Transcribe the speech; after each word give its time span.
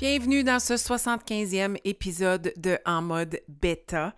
Bienvenue 0.00 0.42
dans 0.42 0.58
ce 0.60 0.72
75e 0.72 1.78
épisode 1.84 2.54
de 2.56 2.78
En 2.86 3.02
mode 3.02 3.42
bêta. 3.48 4.14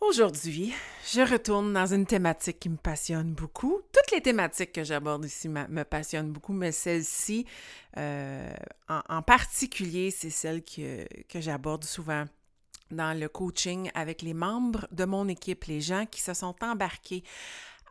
Aujourd'hui, 0.00 0.72
je 1.12 1.20
retourne 1.20 1.72
dans 1.72 1.92
une 1.92 2.06
thématique 2.06 2.60
qui 2.60 2.68
me 2.68 2.76
passionne 2.76 3.34
beaucoup. 3.34 3.80
Toutes 3.92 4.12
les 4.12 4.20
thématiques 4.20 4.70
que 4.70 4.84
j'aborde 4.84 5.24
ici 5.24 5.48
me 5.48 5.82
passionnent 5.82 6.30
beaucoup, 6.30 6.52
mais 6.52 6.70
celle-ci 6.70 7.44
euh, 7.96 8.54
en, 8.88 9.22
particulier, 9.22 10.12
c'est 10.12 10.30
celle 10.30 10.62
que, 10.62 11.04
que 11.28 11.40
j'aborde 11.40 11.82
souvent 11.82 12.26
dans 12.92 13.18
le 13.18 13.28
coaching 13.28 13.90
avec 13.94 14.22
les 14.22 14.34
membres 14.34 14.86
de 14.92 15.04
mon 15.04 15.26
équipe, 15.26 15.64
les 15.64 15.80
gens 15.80 16.06
qui 16.06 16.20
se 16.20 16.34
sont 16.34 16.54
embarqués 16.60 17.24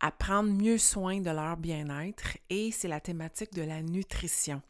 à 0.03 0.11
prendre 0.11 0.51
mieux 0.51 0.77
soin 0.77 1.21
de 1.21 1.29
leur 1.29 1.55
bien-être 1.55 2.37
et 2.49 2.71
c'est 2.71 2.89
la 2.89 2.99
thématique 2.99 3.53
de 3.53 3.61
la 3.61 3.81
nutrition. 3.81 4.61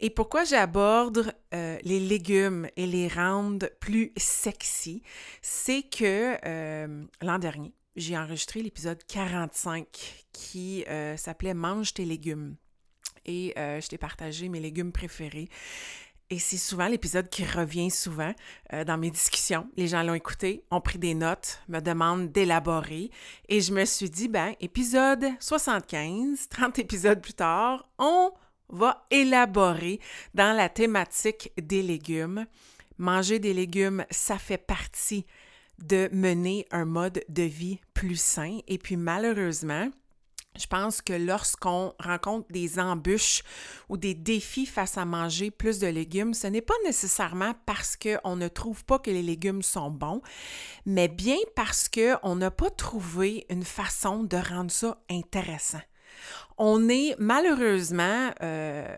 Et 0.00 0.10
pourquoi 0.10 0.42
j'aborde 0.42 1.32
euh, 1.54 1.78
les 1.84 2.00
légumes 2.00 2.66
et 2.76 2.88
les 2.88 3.06
rendre 3.06 3.70
plus 3.78 4.10
sexy, 4.16 5.04
c'est 5.40 5.82
que 5.84 6.36
euh, 6.44 7.04
l'an 7.22 7.38
dernier, 7.38 7.72
j'ai 7.94 8.18
enregistré 8.18 8.60
l'épisode 8.60 9.00
45 9.06 9.86
qui 10.32 10.84
euh, 10.88 11.16
s'appelait 11.16 11.54
Mange 11.54 11.94
tes 11.94 12.04
légumes. 12.04 12.56
Et 13.24 13.52
je 13.56 13.86
t'ai 13.86 13.98
partagé 13.98 14.48
mes 14.48 14.58
légumes 14.58 14.90
préférés. 14.90 15.48
Et 16.30 16.38
c'est 16.38 16.56
souvent 16.56 16.88
l'épisode 16.88 17.28
qui 17.28 17.44
revient 17.44 17.90
souvent 17.90 18.32
euh, 18.72 18.84
dans 18.84 18.96
mes 18.96 19.10
discussions. 19.10 19.68
Les 19.76 19.88
gens 19.88 20.02
l'ont 20.02 20.14
écouté, 20.14 20.64
ont 20.70 20.80
pris 20.80 20.98
des 20.98 21.14
notes, 21.14 21.60
me 21.68 21.80
demandent 21.80 22.32
d'élaborer. 22.32 23.10
Et 23.48 23.60
je 23.60 23.72
me 23.72 23.84
suis 23.84 24.08
dit, 24.08 24.28
ben, 24.28 24.54
épisode 24.60 25.26
75, 25.40 26.48
30 26.48 26.78
épisodes 26.78 27.20
plus 27.20 27.34
tard, 27.34 27.86
on 27.98 28.32
va 28.70 29.06
élaborer 29.10 30.00
dans 30.34 30.56
la 30.56 30.68
thématique 30.68 31.52
des 31.60 31.82
légumes. 31.82 32.46
Manger 32.98 33.38
des 33.38 33.52
légumes, 33.52 34.04
ça 34.10 34.38
fait 34.38 34.58
partie 34.58 35.26
de 35.82 36.08
mener 36.12 36.66
un 36.70 36.84
mode 36.84 37.22
de 37.28 37.42
vie 37.42 37.80
plus 37.94 38.20
sain. 38.20 38.58
Et 38.68 38.78
puis 38.78 38.96
malheureusement, 38.96 39.90
je 40.58 40.66
pense 40.66 41.00
que 41.00 41.14
lorsqu'on 41.14 41.94
rencontre 41.98 42.46
des 42.50 42.78
embûches 42.78 43.42
ou 43.88 43.96
des 43.96 44.14
défis 44.14 44.66
face 44.66 44.98
à 44.98 45.04
manger 45.04 45.50
plus 45.50 45.78
de 45.78 45.86
légumes, 45.86 46.34
ce 46.34 46.46
n'est 46.46 46.60
pas 46.60 46.74
nécessairement 46.84 47.54
parce 47.64 47.96
qu'on 47.96 48.36
ne 48.36 48.48
trouve 48.48 48.84
pas 48.84 48.98
que 48.98 49.10
les 49.10 49.22
légumes 49.22 49.62
sont 49.62 49.90
bons, 49.90 50.20
mais 50.84 51.08
bien 51.08 51.38
parce 51.56 51.88
qu'on 51.88 52.36
n'a 52.36 52.50
pas 52.50 52.70
trouvé 52.70 53.46
une 53.48 53.64
façon 53.64 54.24
de 54.24 54.36
rendre 54.36 54.70
ça 54.70 54.98
intéressant. 55.10 55.80
On 56.58 56.88
est 56.88 57.16
malheureusement 57.18 58.30
euh, 58.42 58.94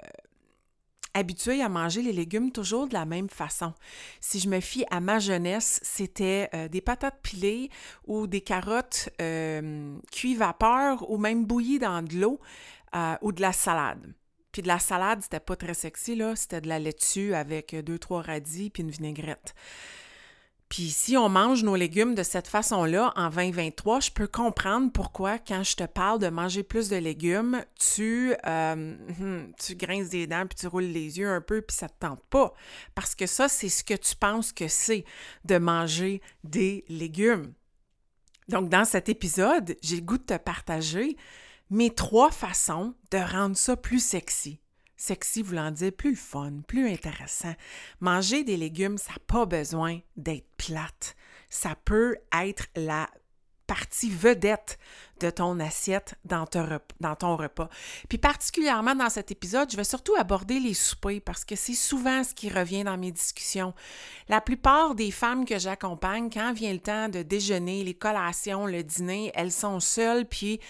habituée 1.14 1.62
à 1.62 1.68
manger 1.68 2.02
les 2.02 2.12
légumes 2.12 2.50
toujours 2.50 2.88
de 2.88 2.94
la 2.94 3.04
même 3.04 3.28
façon. 3.28 3.72
Si 4.20 4.40
je 4.40 4.48
me 4.48 4.60
fie 4.60 4.84
à 4.90 5.00
ma 5.00 5.18
jeunesse, 5.18 5.80
c'était 5.82 6.50
euh, 6.54 6.68
des 6.68 6.80
patates 6.80 7.20
pilées 7.22 7.70
ou 8.06 8.26
des 8.26 8.40
carottes 8.40 9.08
euh, 9.22 9.96
cuites 10.10 10.38
vapeur 10.38 11.08
ou 11.10 11.16
même 11.16 11.46
bouillies 11.46 11.78
dans 11.78 12.02
de 12.02 12.16
l'eau 12.16 12.40
euh, 12.94 13.14
ou 13.22 13.32
de 13.32 13.40
la 13.40 13.52
salade. 13.52 14.14
Puis 14.52 14.62
de 14.62 14.68
la 14.68 14.78
salade, 14.78 15.20
c'était 15.22 15.40
pas 15.40 15.56
très 15.56 15.74
sexy, 15.74 16.14
là. 16.14 16.36
C'était 16.36 16.60
de 16.60 16.68
la 16.68 16.78
laitue 16.78 17.34
avec 17.34 17.74
deux, 17.74 17.98
trois 17.98 18.22
radis 18.22 18.70
puis 18.70 18.82
une 18.82 18.90
vinaigrette. 18.90 19.54
Puis 20.68 20.90
si 20.90 21.16
on 21.16 21.28
mange 21.28 21.62
nos 21.62 21.76
légumes 21.76 22.14
de 22.14 22.22
cette 22.22 22.48
façon-là 22.48 23.12
en 23.16 23.28
2023, 23.28 24.00
je 24.00 24.10
peux 24.10 24.26
comprendre 24.26 24.90
pourquoi 24.90 25.38
quand 25.38 25.62
je 25.62 25.76
te 25.76 25.84
parle 25.84 26.18
de 26.18 26.28
manger 26.28 26.62
plus 26.62 26.88
de 26.88 26.96
légumes, 26.96 27.64
tu, 27.78 28.34
euh, 28.46 29.46
tu 29.58 29.76
grinces 29.76 30.08
des 30.08 30.26
dents, 30.26 30.46
puis 30.46 30.58
tu 30.58 30.66
roules 30.66 30.84
les 30.84 31.18
yeux 31.18 31.28
un 31.28 31.40
peu, 31.40 31.60
puis 31.60 31.76
ça 31.76 31.88
te 31.88 31.98
tente 32.00 32.24
pas. 32.30 32.54
Parce 32.94 33.14
que 33.14 33.26
ça, 33.26 33.48
c'est 33.48 33.68
ce 33.68 33.84
que 33.84 33.94
tu 33.94 34.16
penses 34.16 34.52
que 34.52 34.68
c'est 34.68 35.04
de 35.44 35.58
manger 35.58 36.20
des 36.42 36.84
légumes. 36.88 37.52
Donc 38.48 38.68
dans 38.68 38.84
cet 38.84 39.08
épisode, 39.08 39.76
j'ai 39.82 39.96
le 39.96 40.02
goût 40.02 40.18
de 40.18 40.24
te 40.24 40.36
partager 40.36 41.16
mes 41.70 41.94
trois 41.94 42.30
façons 42.30 42.94
de 43.10 43.18
rendre 43.18 43.56
ça 43.56 43.76
plus 43.76 44.02
sexy. 44.02 44.60
Sexy 45.04 45.42
voulant 45.42 45.70
dire 45.70 45.92
plus 45.92 46.16
fun, 46.16 46.60
plus 46.66 46.88
intéressant. 46.88 47.54
Manger 48.00 48.42
des 48.42 48.56
légumes, 48.56 48.96
ça 48.96 49.12
n'a 49.12 49.18
pas 49.26 49.44
besoin 49.44 49.98
d'être 50.16 50.48
plate. 50.56 51.14
Ça 51.50 51.76
peut 51.84 52.16
être 52.32 52.68
la 52.74 53.10
partie 53.66 54.08
vedette 54.08 54.78
de 55.20 55.28
ton 55.28 55.60
assiette 55.60 56.14
dans, 56.24 56.46
dans, 57.00 57.16
ton 57.16 57.36
repas. 57.36 57.68
Puis 58.08 58.16
particulièrement 58.16 58.94
dans 58.94 59.10
cet 59.10 59.30
épisode, 59.30 59.70
je 59.70 59.76
vais 59.76 59.84
surtout 59.84 60.14
aborder 60.16 60.58
les 60.58 60.72
soupers 60.72 61.20
parce 61.20 61.44
que 61.44 61.54
c'est 61.54 61.74
souvent 61.74 62.24
ce 62.24 62.32
qui 62.32 62.48
revient 62.48 62.84
dans 62.84 62.96
mes 62.96 63.12
discussions. 63.12 63.74
La 64.30 64.40
plupart 64.40 64.94
des 64.94 65.10
femmes 65.10 65.44
que 65.44 65.58
j'accompagne, 65.58 66.30
quand 66.30 66.54
vient 66.54 66.72
le 66.72 66.80
temps 66.80 67.10
de 67.10 67.20
déjeuner, 67.20 67.84
les 67.84 67.94
collations, 67.94 68.66
le 68.66 68.82
dîner, 68.82 69.32
elles 69.34 69.52
sont 69.52 69.80
seules, 69.80 70.24
puis 70.24 70.60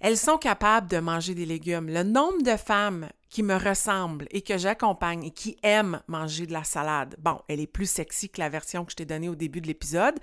elles 0.00 0.18
sont 0.18 0.38
capables 0.38 0.88
de 0.88 0.98
manger 1.00 1.34
des 1.34 1.46
légumes. 1.46 1.88
Le 1.88 2.02
nombre 2.02 2.42
de 2.42 2.56
femmes 2.56 3.10
qui 3.34 3.42
me 3.42 3.56
ressemblent 3.56 4.28
et 4.30 4.42
que 4.42 4.56
j'accompagne 4.56 5.24
et 5.24 5.32
qui 5.32 5.56
aiment 5.64 6.00
manger 6.06 6.46
de 6.46 6.52
la 6.52 6.62
salade, 6.62 7.16
bon, 7.18 7.40
elle 7.48 7.58
est 7.58 7.66
plus 7.66 7.90
sexy 7.90 8.30
que 8.30 8.38
la 8.38 8.48
version 8.48 8.84
que 8.84 8.92
je 8.92 8.96
t'ai 8.96 9.06
donnée 9.06 9.28
au 9.28 9.34
début 9.34 9.60
de 9.60 9.66
l'épisode, 9.66 10.14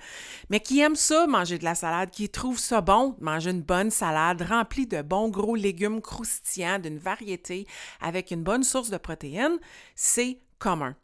mais 0.49 0.61
qui 0.61 0.79
aiment 0.79 0.95
ça, 0.95 1.27
manger 1.27 1.57
de 1.57 1.65
la 1.65 1.75
salade, 1.75 2.09
qui 2.09 2.29
trouvent 2.29 2.57
ça 2.57 2.79
bon, 2.79 3.17
manger 3.19 3.51
une 3.51 3.63
bonne 3.63 3.91
salade 3.91 4.41
remplie 4.43 4.87
de 4.87 5.01
bons 5.01 5.27
gros 5.27 5.57
légumes 5.57 5.99
croustillants 5.99 6.79
d'une 6.79 6.99
variété 6.99 7.67
avec 7.99 8.31
une 8.31 8.43
bonne 8.43 8.63
source 8.63 8.89
de 8.89 8.97
protéines, 8.97 9.59
c'est 9.93 10.39
commun. 10.57 10.95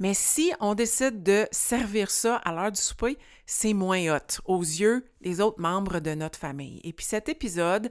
Mais 0.00 0.14
si 0.14 0.52
on 0.58 0.74
décide 0.74 1.22
de 1.22 1.46
servir 1.52 2.10
ça 2.10 2.36
à 2.38 2.52
l'heure 2.52 2.72
du 2.72 2.80
souper, 2.80 3.18
c'est 3.52 3.74
moins 3.74 4.16
hot 4.16 4.40
aux 4.46 4.62
yeux 4.62 5.04
des 5.20 5.42
autres 5.42 5.60
membres 5.60 6.00
de 6.00 6.14
notre 6.14 6.38
famille. 6.38 6.80
Et 6.84 6.94
puis 6.94 7.04
cet 7.04 7.28
épisode, 7.28 7.90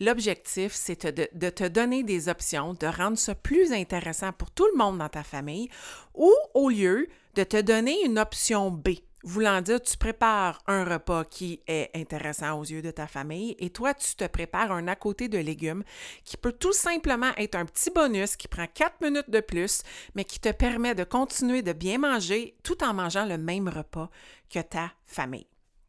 l'objectif, 0.00 0.72
c'est 0.72 1.06
de, 1.06 1.28
de, 1.34 1.50
te 1.50 1.68
donner 1.68 2.02
des 2.02 2.30
options, 2.30 2.72
de 2.72 2.86
rendre 2.86 3.18
ça 3.18 3.34
plus 3.34 3.72
intéressant 3.72 4.32
pour 4.32 4.50
tout 4.50 4.66
le 4.72 4.78
monde 4.78 4.98
dans 4.98 5.10
ta 5.10 5.22
famille, 5.22 5.68
ou 6.14 6.32
au 6.54 6.70
lieu 6.70 7.08
de 7.34 7.44
te 7.44 7.60
donner 7.60 8.02
une 8.06 8.18
option 8.18 8.70
B 8.70 8.88
Voulant 9.24 9.60
dire, 9.60 9.80
tu 9.80 9.96
prépares 9.96 10.60
un 10.66 10.84
repas 10.84 11.24
qui 11.24 11.60
est 11.68 11.90
intéressant 11.94 12.58
aux 12.58 12.64
yeux 12.64 12.82
de 12.82 12.90
ta 12.90 13.06
famille 13.06 13.54
et 13.60 13.70
toi, 13.70 13.94
tu 13.94 14.16
te 14.16 14.26
prépares 14.26 14.72
un 14.72 14.88
à 14.88 14.96
côté 14.96 15.28
de 15.28 15.38
légumes 15.38 15.84
qui 16.24 16.36
peut 16.36 16.52
tout 16.52 16.72
simplement 16.72 17.30
être 17.36 17.54
un 17.54 17.64
petit 17.64 17.90
bonus 17.90 18.34
qui 18.34 18.48
prend 18.48 18.66
quatre 18.66 19.00
minutes 19.00 19.30
de 19.30 19.40
plus, 19.40 19.82
mais 20.16 20.24
qui 20.24 20.40
te 20.40 20.50
permet 20.50 20.96
de 20.96 21.04
continuer 21.04 21.62
de 21.62 21.72
bien 21.72 21.98
manger 21.98 22.56
tout 22.64 22.82
en 22.82 22.94
mangeant 22.94 23.24
le 23.24 23.38
même 23.38 23.68
repas 23.68 24.10
que 24.50 24.58
ta 24.58 24.92
famille. 25.06 25.46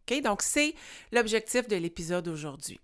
OK? 0.08 0.22
Donc, 0.22 0.44
c'est 0.44 0.76
l'objectif 1.12 1.68
de 1.68 1.76
l'épisode 1.76 2.28
aujourd'hui. 2.28 2.80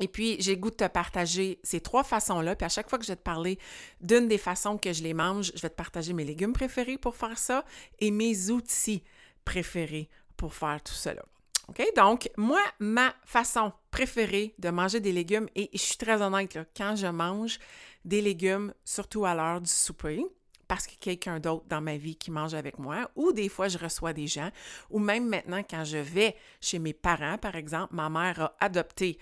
Et 0.00 0.08
puis, 0.08 0.36
j'ai 0.40 0.54
le 0.54 0.60
goût 0.60 0.70
de 0.70 0.76
te 0.76 0.88
partager 0.88 1.60
ces 1.62 1.80
trois 1.80 2.02
façons-là. 2.02 2.56
Puis 2.56 2.64
à 2.64 2.68
chaque 2.68 2.88
fois 2.88 2.98
que 2.98 3.04
je 3.04 3.12
vais 3.12 3.16
te 3.16 3.22
parler 3.22 3.58
d'une 4.00 4.26
des 4.26 4.38
façons 4.38 4.76
que 4.76 4.92
je 4.92 5.02
les 5.02 5.14
mange, 5.14 5.52
je 5.54 5.60
vais 5.60 5.70
te 5.70 5.76
partager 5.76 6.12
mes 6.12 6.24
légumes 6.24 6.52
préférés 6.52 6.98
pour 6.98 7.14
faire 7.14 7.38
ça 7.38 7.64
et 8.00 8.10
mes 8.10 8.50
outils 8.50 9.04
préféré 9.44 10.08
pour 10.36 10.54
faire 10.54 10.82
tout 10.82 10.94
cela. 10.94 11.22
OK? 11.68 11.82
Donc, 11.96 12.30
moi, 12.36 12.60
ma 12.78 13.14
façon 13.24 13.72
préférée 13.90 14.54
de 14.58 14.70
manger 14.70 15.00
des 15.00 15.12
légumes, 15.12 15.48
et 15.54 15.70
je 15.72 15.78
suis 15.78 15.96
très 15.96 16.20
honnête, 16.20 16.58
quand 16.76 16.96
je 16.96 17.06
mange 17.06 17.58
des 18.04 18.20
légumes, 18.20 18.74
surtout 18.84 19.24
à 19.24 19.34
l'heure 19.34 19.60
du 19.60 19.70
souper, 19.70 20.24
parce 20.68 20.86
que 20.86 20.96
quelqu'un 20.98 21.40
d'autre 21.40 21.64
dans 21.68 21.80
ma 21.80 21.96
vie 21.96 22.16
qui 22.16 22.30
mange 22.30 22.54
avec 22.54 22.78
moi, 22.78 23.10
ou 23.16 23.32
des 23.32 23.48
fois 23.48 23.68
je 23.68 23.78
reçois 23.78 24.12
des 24.12 24.26
gens, 24.26 24.50
ou 24.90 24.98
même 24.98 25.28
maintenant 25.28 25.62
quand 25.68 25.84
je 25.84 25.98
vais 25.98 26.36
chez 26.60 26.78
mes 26.78 26.92
parents, 26.92 27.38
par 27.38 27.54
exemple, 27.54 27.94
ma 27.94 28.08
mère 28.08 28.40
a 28.40 28.56
adopté 28.60 29.18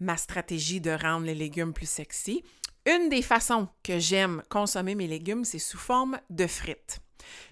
ma 0.00 0.16
stratégie 0.16 0.80
de 0.80 0.90
rendre 0.90 1.26
les 1.26 1.34
légumes 1.34 1.72
plus 1.72 1.88
sexy. 1.88 2.42
Une 2.86 3.08
des 3.08 3.22
façons 3.22 3.68
que 3.82 3.98
j'aime 3.98 4.42
consommer 4.48 4.94
mes 4.94 5.06
légumes, 5.06 5.44
c'est 5.44 5.58
sous 5.58 5.78
forme 5.78 6.20
de 6.30 6.46
frites. 6.46 7.00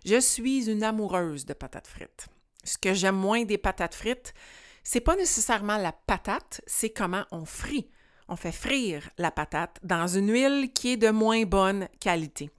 Je 0.04 0.20
suis 0.20 0.70
une 0.70 0.82
amoureuse 0.82 1.46
de 1.46 1.54
patates 1.54 1.86
frites. 1.86 2.26
Ce 2.64 2.78
que 2.78 2.94
j'aime 2.94 3.16
moins 3.16 3.44
des 3.44 3.58
patates 3.58 3.94
frites, 3.94 4.34
c'est 4.82 5.00
pas 5.00 5.16
nécessairement 5.16 5.78
la 5.78 5.92
patate, 5.92 6.60
c'est 6.66 6.90
comment 6.90 7.24
on 7.30 7.44
frit. 7.44 7.88
On 8.28 8.36
fait 8.36 8.52
frire 8.52 9.08
la 9.18 9.30
patate 9.30 9.78
dans 9.82 10.06
une 10.06 10.30
huile 10.30 10.72
qui 10.72 10.92
est 10.92 10.96
de 10.96 11.10
moins 11.10 11.44
bonne 11.44 11.88
qualité. 12.00 12.50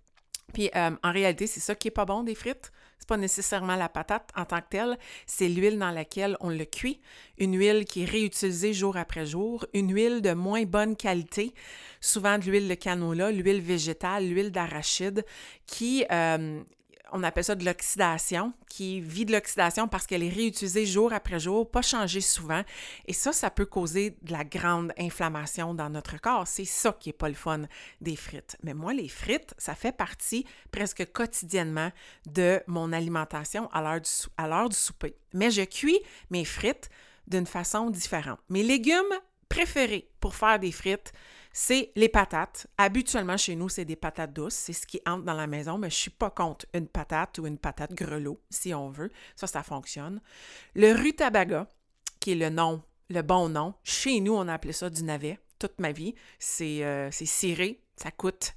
Puis 0.53 0.69
euh, 0.75 0.91
en 1.03 1.11
réalité, 1.11 1.47
c'est 1.47 1.59
ça 1.59 1.75
qui 1.75 1.89
est 1.89 1.91
pas 1.91 2.05
bon 2.05 2.23
des 2.23 2.35
frites. 2.35 2.71
C'est 2.97 3.09
pas 3.09 3.17
nécessairement 3.17 3.75
la 3.75 3.89
patate 3.89 4.29
en 4.35 4.45
tant 4.45 4.61
que 4.61 4.69
telle, 4.69 4.97
c'est 5.27 5.49
l'huile 5.49 5.77
dans 5.77 5.91
laquelle 5.91 6.37
on 6.39 6.49
le 6.49 6.65
cuit, 6.65 7.01
une 7.37 7.57
huile 7.57 7.85
qui 7.85 8.03
est 8.03 8.05
réutilisée 8.05 8.73
jour 8.73 8.95
après 8.95 9.25
jour, 9.25 9.65
une 9.73 9.93
huile 9.93 10.21
de 10.21 10.33
moins 10.33 10.63
bonne 10.63 10.95
qualité, 10.95 11.53
souvent 11.99 12.37
de 12.37 12.45
l'huile 12.45 12.69
de 12.69 12.73
canola, 12.73 13.31
l'huile 13.31 13.61
végétale, 13.61 14.27
l'huile 14.27 14.51
d'arachide, 14.51 15.25
qui 15.67 16.05
euh, 16.09 16.63
on 17.11 17.23
appelle 17.23 17.43
ça 17.43 17.55
de 17.55 17.63
l'oxydation, 17.65 18.53
qui 18.69 19.01
vit 19.01 19.25
de 19.25 19.31
l'oxydation 19.31 19.87
parce 19.87 20.05
qu'elle 20.05 20.23
est 20.23 20.29
réutilisée 20.29 20.85
jour 20.85 21.13
après 21.13 21.39
jour, 21.39 21.69
pas 21.69 21.81
changée 21.81 22.21
souvent. 22.21 22.61
Et 23.07 23.13
ça, 23.13 23.33
ça 23.33 23.49
peut 23.49 23.65
causer 23.65 24.17
de 24.21 24.31
la 24.31 24.43
grande 24.43 24.93
inflammation 24.97 25.73
dans 25.73 25.89
notre 25.89 26.19
corps. 26.19 26.47
C'est 26.47 26.65
ça 26.65 26.95
qui 26.99 27.09
est 27.09 27.13
pas 27.13 27.29
le 27.29 27.35
fun 27.35 27.63
des 28.01 28.15
frites. 28.15 28.57
Mais 28.63 28.73
moi, 28.73 28.93
les 28.93 29.07
frites, 29.07 29.53
ça 29.57 29.75
fait 29.75 29.91
partie 29.91 30.45
presque 30.71 31.11
quotidiennement 31.11 31.91
de 32.25 32.61
mon 32.67 32.91
alimentation 32.91 33.69
à 33.71 33.81
l'heure 33.81 34.01
du, 34.01 34.69
du 34.69 34.75
souper. 34.75 35.15
Mais 35.33 35.51
je 35.51 35.63
cuis 35.63 35.99
mes 36.29 36.45
frites 36.45 36.89
d'une 37.27 37.45
façon 37.47 37.89
différente. 37.89 38.39
Mes 38.49 38.63
légumes 38.63 39.03
préférés 39.49 40.09
pour 40.19 40.35
faire 40.35 40.59
des 40.59 40.71
frites, 40.71 41.13
c'est 41.57 41.93
les 41.95 42.09
patates. 42.09 42.67
Habituellement, 42.77 43.37
chez 43.37 43.55
nous, 43.55 43.69
c'est 43.69 43.85
des 43.85 43.95
patates 43.95 44.33
douces. 44.33 44.55
C'est 44.55 44.73
ce 44.73 44.85
qui 44.85 44.99
entre 45.05 45.23
dans 45.23 45.33
la 45.33 45.47
maison, 45.47 45.77
mais 45.77 45.89
je 45.89 45.95
ne 45.95 45.99
suis 45.99 46.11
pas 46.11 46.29
contre 46.29 46.65
une 46.73 46.85
patate 46.85 47.39
ou 47.39 47.47
une 47.47 47.57
patate 47.57 47.93
grelot, 47.93 48.41
si 48.49 48.73
on 48.73 48.89
veut. 48.89 49.09
Ça, 49.37 49.47
ça 49.47 49.63
fonctionne. 49.63 50.19
Le 50.73 50.91
rutabaga, 50.91 51.69
qui 52.19 52.33
est 52.33 52.35
le 52.35 52.49
nom, 52.49 52.81
le 53.09 53.21
bon 53.21 53.47
nom. 53.47 53.73
Chez 53.85 54.19
nous, 54.19 54.33
on 54.33 54.49
a 54.49 54.53
appelé 54.53 54.73
ça 54.73 54.89
du 54.89 55.01
navet 55.03 55.39
toute 55.57 55.79
ma 55.79 55.93
vie. 55.93 56.13
C'est 56.39 56.83
euh, 56.83 57.09
ciré. 57.09 57.79
Ça 57.95 58.11
coûte 58.11 58.53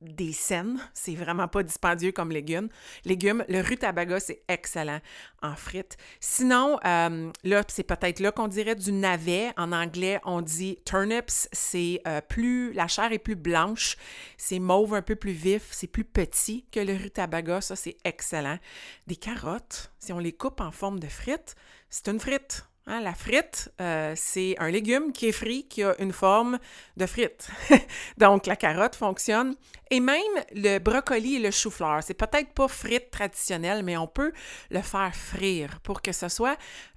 des 0.00 0.32
scènes. 0.32 0.78
C'est 0.94 1.14
vraiment 1.14 1.48
pas 1.48 1.62
dispendieux 1.62 2.12
comme 2.12 2.30
légumes. 2.30 2.68
Légumes, 3.04 3.44
le 3.48 3.60
rutabaga, 3.60 4.20
c'est 4.20 4.42
excellent 4.48 5.00
en 5.42 5.54
frites. 5.54 5.96
Sinon, 6.20 6.78
euh, 6.84 7.30
là, 7.44 7.62
c'est 7.68 7.82
peut-être 7.82 8.20
là 8.20 8.32
qu'on 8.32 8.48
dirait 8.48 8.74
du 8.74 8.92
navet. 8.92 9.52
En 9.56 9.72
anglais, 9.72 10.20
on 10.24 10.40
dit 10.40 10.78
turnips. 10.84 11.48
C'est 11.52 12.00
euh, 12.06 12.20
plus, 12.20 12.72
la 12.72 12.88
chair 12.88 13.12
est 13.12 13.18
plus 13.18 13.36
blanche. 13.36 13.96
C'est 14.36 14.58
mauve 14.58 14.94
un 14.94 15.02
peu 15.02 15.16
plus 15.16 15.32
vif. 15.32 15.68
C'est 15.70 15.86
plus 15.86 16.04
petit 16.04 16.64
que 16.72 16.80
le 16.80 16.94
rutabaga. 16.94 17.60
Ça, 17.60 17.76
c'est 17.76 17.96
excellent. 18.04 18.58
Des 19.06 19.16
carottes, 19.16 19.92
si 19.98 20.12
on 20.12 20.18
les 20.18 20.32
coupe 20.32 20.60
en 20.60 20.70
forme 20.70 20.98
de 21.00 21.08
frites, 21.08 21.54
c'est 21.88 22.08
une 22.08 22.20
frite. 22.20 22.69
Hein, 22.86 23.00
la 23.00 23.14
frite, 23.14 23.70
euh, 23.80 24.14
c'est 24.16 24.56
un 24.58 24.70
légume 24.70 25.12
qui 25.12 25.28
est 25.28 25.32
frit, 25.32 25.66
qui 25.68 25.82
a 25.82 25.94
une 26.00 26.12
forme 26.12 26.58
de 26.96 27.06
frite. 27.06 27.48
Donc, 28.18 28.46
la 28.46 28.56
carotte 28.56 28.96
fonctionne. 28.96 29.54
Et 29.90 30.00
même 30.00 30.18
le 30.52 30.78
brocoli 30.78 31.36
et 31.36 31.38
le 31.40 31.50
chou-fleur, 31.50 32.02
c'est 32.02 32.14
peut-être 32.14 32.52
pas 32.52 32.68
frite 32.68 33.10
traditionnelle, 33.10 33.82
mais 33.82 33.96
on 33.96 34.06
peut 34.06 34.32
le 34.70 34.80
faire 34.80 35.14
frire 35.14 35.80
pour 35.80 36.00
que 36.00 36.12
ce 36.12 36.28
soit 36.28 36.56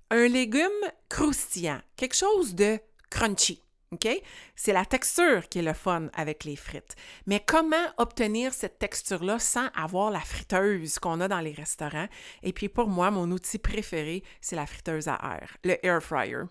un 0.09 0.27
légume 0.27 0.69
croustillant, 1.09 1.79
quelque 1.95 2.15
chose 2.15 2.55
de 2.55 2.79
crunchy. 3.09 3.61
C'est 4.55 4.73
la 4.73 4.85
texture 4.85 5.47
qui 5.49 5.59
est 5.59 5.63
le 5.63 5.73
fun 5.73 6.09
avec 6.13 6.43
les 6.43 6.55
frites. 6.55 6.95
Mais 7.25 7.41
comment 7.45 7.75
obtenir 7.97 8.53
cette 8.53 8.79
texture-là 8.79 9.39
sans 9.39 9.67
avoir 9.75 10.11
la 10.11 10.19
friteuse 10.19 10.99
qu'on 10.99 11.21
a 11.21 11.27
dans 11.27 11.39
les 11.39 11.53
restaurants? 11.53 12.07
Et 12.43 12.53
puis 12.53 12.69
pour 12.69 12.87
moi, 12.87 13.11
mon 13.11 13.29
outil 13.31 13.57
préféré, 13.57 14.23
c'est 14.41 14.55
la 14.55 14.65
friteuse 14.65 15.07
à 15.07 15.19
air, 15.23 15.57
le 15.63 15.83
air 15.85 16.01
fryer 16.01 16.43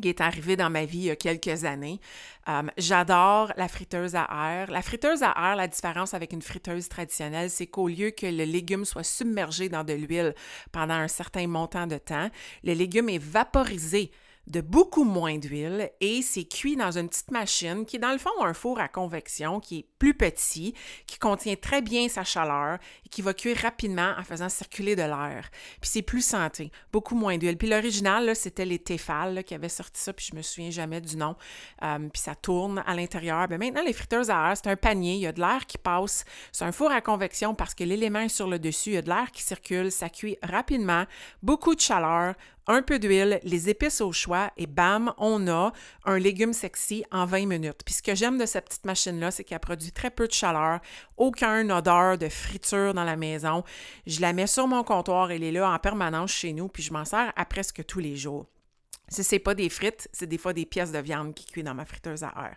qui 0.00 0.08
est 0.08 0.20
arrivé 0.20 0.56
dans 0.56 0.70
ma 0.70 0.84
vie 0.84 0.98
il 0.98 1.04
y 1.04 1.10
a 1.10 1.16
quelques 1.16 1.64
années. 1.64 2.00
Euh, 2.48 2.62
j'adore 2.78 3.52
la 3.56 3.68
friteuse 3.68 4.14
à 4.14 4.26
air. 4.32 4.70
La 4.70 4.82
friteuse 4.82 5.22
à 5.22 5.34
air, 5.36 5.56
la 5.56 5.68
différence 5.68 6.14
avec 6.14 6.32
une 6.32 6.42
friteuse 6.42 6.88
traditionnelle, 6.88 7.50
c'est 7.50 7.66
qu'au 7.66 7.88
lieu 7.88 8.10
que 8.10 8.26
le 8.26 8.44
légume 8.44 8.84
soit 8.84 9.04
submergé 9.04 9.68
dans 9.68 9.84
de 9.84 9.92
l'huile 9.92 10.34
pendant 10.72 10.94
un 10.94 11.08
certain 11.08 11.46
montant 11.46 11.86
de 11.86 11.98
temps, 11.98 12.30
le 12.64 12.72
légume 12.72 13.10
est 13.10 13.22
vaporisé 13.22 14.10
de 14.46 14.60
beaucoup 14.60 15.04
moins 15.04 15.38
d'huile 15.38 15.90
et 16.00 16.20
c'est 16.22 16.44
cuit 16.44 16.76
dans 16.76 16.98
une 16.98 17.08
petite 17.08 17.30
machine 17.30 17.84
qui 17.86 17.96
est 17.96 18.00
dans 18.00 18.12
le 18.12 18.18
fond 18.18 18.30
un 18.40 18.54
four 18.54 18.80
à 18.80 18.88
convection 18.88 19.60
qui 19.60 19.78
est 19.78 19.86
plus 19.98 20.14
petit, 20.14 20.74
qui 21.06 21.18
contient 21.18 21.54
très 21.54 21.80
bien 21.80 22.08
sa 22.08 22.24
chaleur 22.24 22.78
et 23.06 23.08
qui 23.08 23.22
va 23.22 23.34
cuire 23.34 23.56
rapidement 23.58 24.14
en 24.18 24.24
faisant 24.24 24.48
circuler 24.48 24.96
de 24.96 25.02
l'air. 25.02 25.48
Puis 25.80 25.90
c'est 25.90 26.02
plus 26.02 26.24
santé, 26.24 26.72
beaucoup 26.92 27.14
moins 27.14 27.38
d'huile. 27.38 27.56
Puis 27.56 27.68
l'original, 27.68 28.34
c'était 28.34 28.64
les 28.64 28.80
Tefal 28.80 29.44
qui 29.44 29.54
avaient 29.54 29.68
sorti 29.68 30.00
ça, 30.00 30.12
puis 30.12 30.26
je 30.30 30.36
me 30.36 30.42
souviens 30.42 30.70
jamais 30.70 31.00
du 31.00 31.16
nom. 31.16 31.36
Euh, 31.82 32.08
puis 32.12 32.20
ça 32.20 32.34
tourne 32.34 32.82
à 32.84 32.94
l'intérieur. 32.94 33.46
Ben, 33.46 33.58
maintenant, 33.58 33.84
les 33.84 33.92
friteuses 33.92 34.30
à 34.30 34.50
air, 34.50 34.56
c'est 34.56 34.68
un 34.68 34.76
panier, 34.76 35.14
il 35.14 35.20
y 35.20 35.26
a 35.26 35.32
de 35.32 35.40
l'air 35.40 35.66
qui 35.66 35.78
passe. 35.78 36.24
C'est 36.50 36.64
un 36.64 36.72
four 36.72 36.90
à 36.90 37.00
convection 37.00 37.54
parce 37.54 37.74
que 37.74 37.84
l'élément 37.84 38.20
est 38.20 38.28
sur 38.28 38.48
le 38.48 38.58
dessus, 38.58 38.90
il 38.90 38.94
y 38.94 38.98
a 38.98 39.02
de 39.02 39.08
l'air 39.08 39.30
qui 39.30 39.42
circule, 39.42 39.92
ça 39.92 40.08
cuit 40.08 40.36
rapidement, 40.42 41.04
beaucoup 41.42 41.74
de 41.74 41.80
chaleur, 41.80 42.34
un 42.66 42.82
peu 42.82 42.98
d'huile, 42.98 43.40
les 43.42 43.68
épices 43.68 44.00
au 44.00 44.12
choix 44.12 44.50
et 44.56 44.66
bam, 44.66 45.12
on 45.18 45.48
a 45.48 45.72
un 46.04 46.18
légume 46.18 46.52
sexy 46.52 47.04
en 47.10 47.26
20 47.26 47.46
minutes. 47.46 47.82
Puis 47.84 47.94
ce 47.94 48.02
que 48.02 48.14
j'aime 48.14 48.38
de 48.38 48.46
cette 48.46 48.66
petite 48.66 48.84
machine-là, 48.84 49.30
c'est 49.30 49.44
qu'elle 49.44 49.58
produit 49.58 49.92
très 49.92 50.10
peu 50.10 50.26
de 50.26 50.32
chaleur, 50.32 50.80
aucune 51.16 51.72
odeur 51.72 52.18
de 52.18 52.28
friture 52.28 52.94
dans 52.94 53.04
la 53.04 53.16
maison. 53.16 53.64
Je 54.06 54.20
la 54.20 54.32
mets 54.32 54.46
sur 54.46 54.66
mon 54.66 54.84
comptoir, 54.84 55.30
elle 55.30 55.42
est 55.42 55.52
là 55.52 55.70
en 55.70 55.78
permanence 55.78 56.30
chez 56.30 56.52
nous, 56.52 56.68
puis 56.68 56.82
je 56.82 56.92
m'en 56.92 57.04
sers 57.04 57.32
à 57.34 57.44
presque 57.44 57.84
tous 57.86 58.00
les 58.00 58.16
jours. 58.16 58.46
Si 59.12 59.22
c'est 59.22 59.38
pas 59.38 59.54
des 59.54 59.68
frites, 59.68 60.08
c'est 60.12 60.26
des 60.26 60.38
fois 60.38 60.54
des 60.54 60.64
pièces 60.64 60.90
de 60.90 60.98
viande 60.98 61.34
qui 61.34 61.44
cuisent 61.44 61.64
dans 61.64 61.74
ma 61.74 61.84
friteuse 61.84 62.22
à 62.22 62.32
air. 62.36 62.56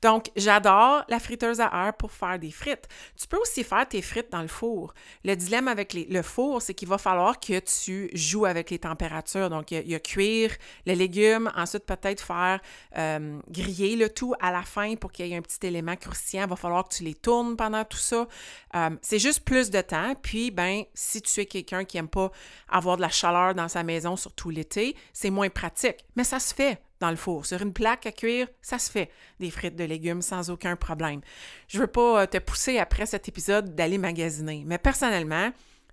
Donc, 0.00 0.30
j'adore 0.34 1.04
la 1.08 1.20
friteuse 1.20 1.60
à 1.60 1.70
air 1.86 1.94
pour 1.94 2.10
faire 2.10 2.38
des 2.38 2.50
frites. 2.50 2.88
Tu 3.16 3.26
peux 3.26 3.36
aussi 3.36 3.62
faire 3.64 3.86
tes 3.86 4.00
frites 4.00 4.32
dans 4.32 4.40
le 4.40 4.48
four. 4.48 4.94
Le 5.24 5.34
dilemme 5.34 5.68
avec 5.68 5.92
le 5.92 6.22
four, 6.22 6.62
c'est 6.62 6.72
qu'il 6.72 6.88
va 6.88 6.96
falloir 6.96 7.38
que 7.38 7.58
tu 7.60 8.10
joues 8.14 8.46
avec 8.46 8.70
les 8.70 8.78
températures. 8.78 9.50
Donc, 9.50 9.70
il 9.72 9.88
y, 9.88 9.94
a, 9.94 10.00
cuire 10.00 10.52
les 10.86 10.94
légumes, 10.94 11.52
ensuite 11.54 11.84
peut-être 11.84 12.24
faire 12.24 12.60
euh, 12.96 13.38
griller 13.48 13.96
le 13.96 14.08
tout 14.08 14.34
à 14.40 14.50
la 14.50 14.62
fin 14.62 14.96
pour 14.96 15.12
qu'il 15.12 15.26
y 15.26 15.32
ait 15.32 15.36
un 15.36 15.42
petit 15.42 15.66
élément 15.66 15.96
croustillant. 15.96 16.44
Il 16.44 16.50
va 16.50 16.56
falloir 16.56 16.88
que 16.88 16.94
tu 16.94 17.04
les 17.04 17.14
tournes 17.14 17.56
pendant 17.56 17.84
tout 17.84 17.98
ça. 17.98 18.26
Euh, 18.74 18.90
c'est 19.02 19.18
juste 19.18 19.44
plus 19.44 19.70
de 19.70 19.82
temps. 19.82 20.14
Puis, 20.22 20.50
ben, 20.50 20.84
si 20.94 21.20
tu 21.20 21.40
es 21.40 21.46
quelqu'un 21.46 21.84
qui 21.84 21.98
n'aime 21.98 22.08
pas 22.08 22.30
avoir 22.70 22.96
de 22.96 23.02
la 23.02 23.10
chaleur 23.10 23.54
dans 23.54 23.68
sa 23.68 23.82
maison, 23.82 24.16
surtout 24.16 24.48
l'été, 24.48 24.96
c'est 25.12 25.30
moins 25.30 25.50
pratique 25.50 25.89
mais 26.16 26.24
ça 26.24 26.38
se 26.38 26.54
fait 26.54 26.80
dans 27.00 27.10
le 27.10 27.16
four. 27.16 27.46
Sur 27.46 27.62
une 27.62 27.72
plaque 27.72 28.06
à 28.06 28.12
cuire, 28.12 28.46
ça 28.62 28.78
se 28.78 28.90
fait, 28.90 29.10
des 29.40 29.50
frites 29.50 29.76
de 29.76 29.84
légumes 29.84 30.22
sans 30.22 30.50
aucun 30.50 30.76
problème. 30.76 31.20
Je 31.68 31.78
ne 31.78 31.82
veux 31.82 31.86
pas 31.86 32.22
euh, 32.22 32.26
te 32.26 32.38
pousser 32.38 32.78
après 32.78 33.06
cet 33.06 33.28
épisode 33.28 33.74
d'aller 33.74 33.98
magasiner, 33.98 34.62
mais 34.66 34.78
personnellement, 34.78 35.50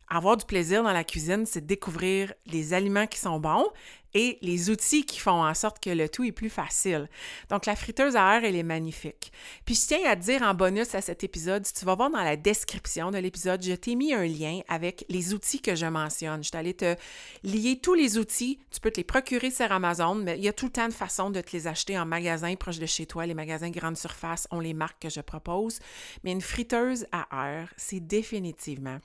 avoir 0.10 0.38
du 0.38 0.46
plaisir 0.46 0.84
dans 0.84 0.94
la 0.94 1.04
cuisine, 1.04 1.46
c'est 1.46 1.66
découvrir 1.66 2.34
les 2.46 2.74
aliments 2.74 3.08
qui 3.08 3.20
sont 3.20 3.40
bons 3.40 3.68
et 4.14 4.38
les 4.42 4.70
outils 4.70 5.06
qui 5.06 5.20
font 5.20 5.44
en 5.44 5.54
sorte 5.54 5.84
que 5.84 5.90
le 5.90 6.10
tout 6.10 6.24
est 6.24 6.32
plus 6.32 6.50
facile. 6.50 7.10
Donc, 7.50 7.66
la 7.66 7.76
friteuse 7.76 8.16
à 8.16 8.36
air, 8.36 8.46
elle 8.46 8.56
est 8.56 8.64
magnifique. 8.64 9.32
Puis, 9.66 9.76
je 9.76 9.88
tiens 9.88 10.10
à 10.10 10.16
dire 10.16 10.42
en 10.42 10.54
bonus 10.54 10.96
à 10.96 11.02
cet 11.02 11.24
épisode, 11.24 11.66
si 11.66 11.74
tu 11.74 11.86
vas 11.86 11.96
voir 11.96 12.10
dans 12.10 12.24
la 12.24 12.36
description 12.36 13.12
de 13.12 13.18
l'épisode, 13.18 13.62
je 13.62 13.74
t'ai 13.74 13.96
mis 13.96 14.14
un 14.14 14.26
lien 14.26 14.62
avec 14.70 15.06
les 15.10 15.34
outils 15.34 15.62
que 15.62 15.76
je 15.76 15.86
mentionne. 15.86 16.44
Je 16.44 16.52
t'allais 16.52 16.74
te 16.74 16.96
lier 17.44 17.80
tous 17.82 17.94
les 17.94 18.18
outils. 18.18 18.60
Tu 18.72 18.80
peux 18.80 18.92
te 18.92 18.98
les 18.98 19.04
procurer 19.04 19.52
sur 19.52 19.72
Amazon, 19.72 20.16
mais 20.16 20.38
il 20.38 20.44
y 20.44 20.48
a 20.48 20.54
tout 20.54 20.66
le 20.66 20.72
temps 20.72 20.88
de 20.88 20.94
façons 20.94 21.30
de 21.30 21.42
te 21.42 21.52
les 21.52 21.68
acheter 21.68 22.00
en 22.00 22.06
magasin 22.06 22.56
proche 22.56 22.80
de 22.80 22.86
chez 22.86 23.06
toi. 23.06 23.26
Les 23.26 23.34
magasins 23.34 23.70
grande 23.70 23.98
surface 23.98 24.48
ont 24.52 24.62
les 24.62 24.74
marques 24.74 25.02
que 25.02 25.10
je 25.10 25.22
propose. 25.22 25.80
Mais 26.24 26.32
une 26.32 26.42
friteuse 26.42 27.06
à 27.12 27.28
air, 27.32 27.74
c'est 27.78 28.00
définitivement 28.00 29.00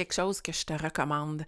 quelque 0.00 0.14
chose 0.14 0.40
que 0.40 0.52
je 0.52 0.64
te 0.64 0.72
recommande 0.72 1.44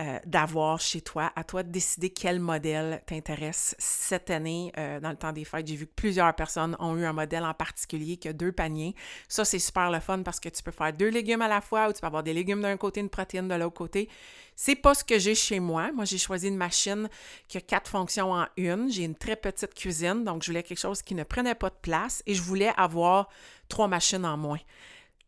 euh, 0.00 0.18
d'avoir 0.24 0.80
chez 0.80 1.00
toi. 1.00 1.32
À 1.34 1.44
toi 1.44 1.62
de 1.62 1.70
décider 1.70 2.10
quel 2.10 2.38
modèle 2.38 3.02
t'intéresse 3.04 3.74
cette 3.78 4.30
année. 4.30 4.72
Euh, 4.78 5.00
dans 5.00 5.10
le 5.10 5.16
temps 5.16 5.32
des 5.32 5.44
fêtes, 5.44 5.66
j'ai 5.66 5.74
vu 5.74 5.86
que 5.86 5.94
plusieurs 5.94 6.32
personnes 6.34 6.76
ont 6.78 6.96
eu 6.96 7.04
un 7.04 7.12
modèle 7.12 7.44
en 7.44 7.52
particulier 7.52 8.16
qui 8.16 8.28
a 8.28 8.32
deux 8.32 8.52
paniers. 8.52 8.94
Ça, 9.28 9.44
c'est 9.44 9.58
super 9.58 9.90
le 9.90 9.98
fun 9.98 10.22
parce 10.22 10.38
que 10.38 10.48
tu 10.48 10.62
peux 10.62 10.70
faire 10.70 10.92
deux 10.92 11.08
légumes 11.08 11.42
à 11.42 11.48
la 11.48 11.60
fois 11.60 11.88
ou 11.88 11.92
tu 11.92 12.00
peux 12.00 12.06
avoir 12.06 12.22
des 12.22 12.32
légumes 12.32 12.62
d'un 12.62 12.76
côté, 12.76 13.00
une 13.00 13.10
protéine 13.10 13.48
de 13.48 13.54
l'autre 13.56 13.74
côté. 13.74 14.08
C'est 14.54 14.76
pas 14.76 14.94
ce 14.94 15.02
que 15.02 15.18
j'ai 15.18 15.34
chez 15.34 15.58
moi. 15.58 15.90
Moi, 15.92 16.04
j'ai 16.04 16.18
choisi 16.18 16.46
une 16.46 16.56
machine 16.56 17.10
qui 17.48 17.58
a 17.58 17.60
quatre 17.60 17.90
fonctions 17.90 18.32
en 18.32 18.46
une. 18.56 18.88
J'ai 18.90 19.04
une 19.04 19.16
très 19.16 19.36
petite 19.36 19.74
cuisine, 19.74 20.24
donc 20.24 20.42
je 20.44 20.50
voulais 20.50 20.62
quelque 20.62 20.78
chose 20.78 21.02
qui 21.02 21.14
ne 21.14 21.24
prenait 21.24 21.56
pas 21.56 21.68
de 21.68 21.78
place 21.82 22.22
et 22.26 22.34
je 22.34 22.42
voulais 22.42 22.72
avoir 22.76 23.28
trois 23.68 23.88
machines 23.88 24.24
en 24.24 24.36
moins. 24.36 24.60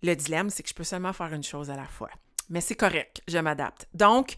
Le 0.02 0.14
dilemme, 0.14 0.50
c'est 0.50 0.62
que 0.62 0.68
je 0.68 0.74
peux 0.74 0.84
seulement 0.84 1.12
faire 1.12 1.32
une 1.34 1.44
chose 1.44 1.68
à 1.68 1.76
la 1.76 1.86
fois 1.86 2.08
mais 2.52 2.60
c'est 2.60 2.76
correct, 2.76 3.22
je 3.26 3.38
m'adapte. 3.38 3.88
Donc, 3.94 4.34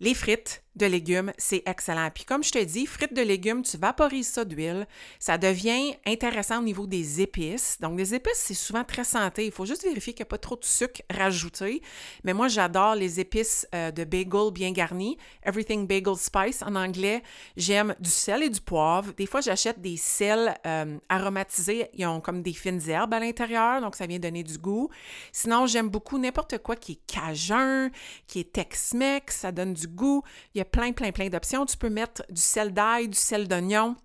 les 0.00 0.14
frites, 0.14 0.62
de 0.76 0.86
légumes, 0.86 1.32
c'est 1.38 1.62
excellent. 1.66 2.10
Puis 2.14 2.24
comme 2.24 2.44
je 2.44 2.52
te 2.52 2.62
dis, 2.62 2.86
frites 2.86 3.14
de 3.14 3.22
légumes, 3.22 3.62
tu 3.62 3.76
vaporises 3.76 4.28
ça 4.28 4.44
d'huile. 4.44 4.86
Ça 5.18 5.38
devient 5.38 5.94
intéressant 6.06 6.60
au 6.60 6.62
niveau 6.62 6.86
des 6.86 7.20
épices. 7.20 7.78
Donc, 7.80 7.98
les 7.98 8.14
épices, 8.14 8.38
c'est 8.38 8.54
souvent 8.54 8.84
très 8.84 9.04
santé. 9.04 9.46
Il 9.46 9.52
faut 9.52 9.66
juste 9.66 9.82
vérifier 9.82 10.12
qu'il 10.12 10.22
n'y 10.22 10.28
a 10.28 10.30
pas 10.30 10.38
trop 10.38 10.56
de 10.56 10.64
sucre 10.64 11.02
rajouté. 11.10 11.82
Mais 12.24 12.34
moi, 12.34 12.48
j'adore 12.48 12.94
les 12.94 13.20
épices 13.20 13.66
euh, 13.74 13.90
de 13.90 14.04
bagel 14.04 14.52
bien 14.52 14.72
garnis. 14.72 15.16
Everything 15.42 15.86
Bagel 15.86 16.16
Spice 16.16 16.62
en 16.62 16.74
anglais. 16.74 17.22
J'aime 17.56 17.94
du 18.00 18.10
sel 18.10 18.42
et 18.42 18.50
du 18.50 18.60
poivre. 18.60 19.12
Des 19.16 19.26
fois, 19.26 19.40
j'achète 19.40 19.80
des 19.80 19.96
sels 19.96 20.54
euh, 20.66 20.98
aromatisés. 21.08 21.88
Ils 21.94 22.06
ont 22.06 22.20
comme 22.20 22.42
des 22.42 22.52
fines 22.52 22.80
herbes 22.88 23.14
à 23.14 23.20
l'intérieur, 23.20 23.80
donc 23.80 23.96
ça 23.96 24.06
vient 24.06 24.18
donner 24.18 24.42
du 24.42 24.58
goût. 24.58 24.90
Sinon, 25.32 25.66
j'aime 25.66 25.88
beaucoup 25.88 26.18
n'importe 26.18 26.58
quoi 26.58 26.76
qui 26.76 26.92
est 26.92 27.06
cajun, 27.06 27.90
qui 28.26 28.40
est 28.40 28.52
Tex-Mex. 28.52 29.36
Ça 29.36 29.52
donne 29.52 29.72
du 29.72 29.86
goût. 29.86 30.22
Il 30.54 30.58
y 30.58 30.60
a 30.60 30.65
plein, 30.70 30.92
plein, 30.92 31.12
plein 31.12 31.28
d'options. 31.28 31.66
Tu 31.66 31.76
peux 31.76 31.90
mettre 31.90 32.22
du 32.30 32.40
sel 32.40 32.72
d'ail, 32.72 33.08
du 33.08 33.18
sel 33.18 33.48
d'oignon. 33.48 33.96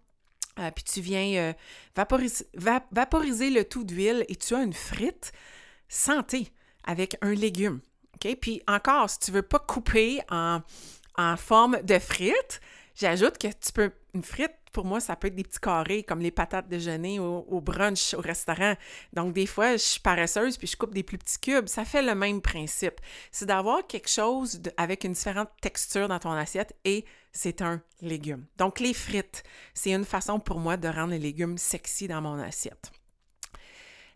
Euh, 0.60 0.70
puis 0.72 0.84
tu 0.84 1.02
viens 1.02 1.54
euh, 1.54 1.54
vaporiser, 1.96 3.50
le 3.50 3.64
tout 3.64 3.84
d'huile 3.84 4.26
et 4.28 4.36
tu 4.36 4.54
as 4.56 4.64
une 4.64 4.74
frite 4.74 5.32
santé 5.88 6.52
avec 6.84 7.18
un 7.22 7.34
légume. 7.34 7.80
Puis 8.20 8.62
encore, 8.68 9.10
si 9.10 9.20
tu 9.20 9.32
ne 9.32 9.38
veux 9.38 9.42
pas 9.42 9.60
couper 9.60 10.22
en, 10.30 10.62
en 11.18 11.38
forme 11.38 11.82
de 11.84 11.98
frite, 12.00 12.62
j'ajoute 12.96 13.38
que 13.38 13.48
tu 13.48 13.72
peux. 13.74 13.92
Une 14.14 14.24
frite, 14.24 14.52
pour 14.74 14.86
moi, 14.86 15.00
ça 15.00 15.16
peut 15.16 15.28
être 15.28 15.36
des 15.36 15.44
petits 15.44 15.60
carrés 15.60 16.04
comme 16.04 16.20
les 16.20 16.32
patates 16.32 16.68
déjeuner 16.68 17.20
au, 17.20 17.46
au, 17.48 17.62
brunch 17.62 18.14
au 18.14 18.20
restaurant. 18.22 18.76
Donc, 19.14 19.34
des 19.34 19.46
fois, 19.46 19.74
je 19.74 19.84
suis 19.84 20.00
paresseuse 20.00 20.58
puis 20.58 20.68
je 20.68 20.76
coupe 20.76 20.94
des 20.94 21.04
plus 21.04 21.18
petits 21.18 21.40
cubes. 21.40 21.68
Ça 21.68 21.86
fait 21.86 22.02
le 22.02 22.16
même 22.16 22.42
principe. 22.42 23.00
C'est 23.32 23.46
d'avoir 23.46 23.88
quelque 23.88 24.10
chose 24.10 24.62
avec 24.78 25.04
une 25.04 25.14
différente 25.14 25.50
texture 25.62 26.08
dans 26.08 26.20
ton 26.20 26.32
assiette 26.32 26.76
et 26.84 27.06
c'est 27.32 27.62
un 27.62 27.82
légume. 28.02 28.46
Donc, 28.58 28.80
les 28.80 28.94
frites, 28.94 29.44
c'est 29.74 29.92
une 29.92 30.06
façon 30.06 30.40
pour 30.40 30.60
moi 30.60 30.78
de 30.78 30.88
rendre 30.88 31.12
les 31.12 31.20
légumes 31.20 31.58
sexy 31.58 32.08
dans 32.08 32.22
mon 32.22 32.38
assiette. 32.40 32.92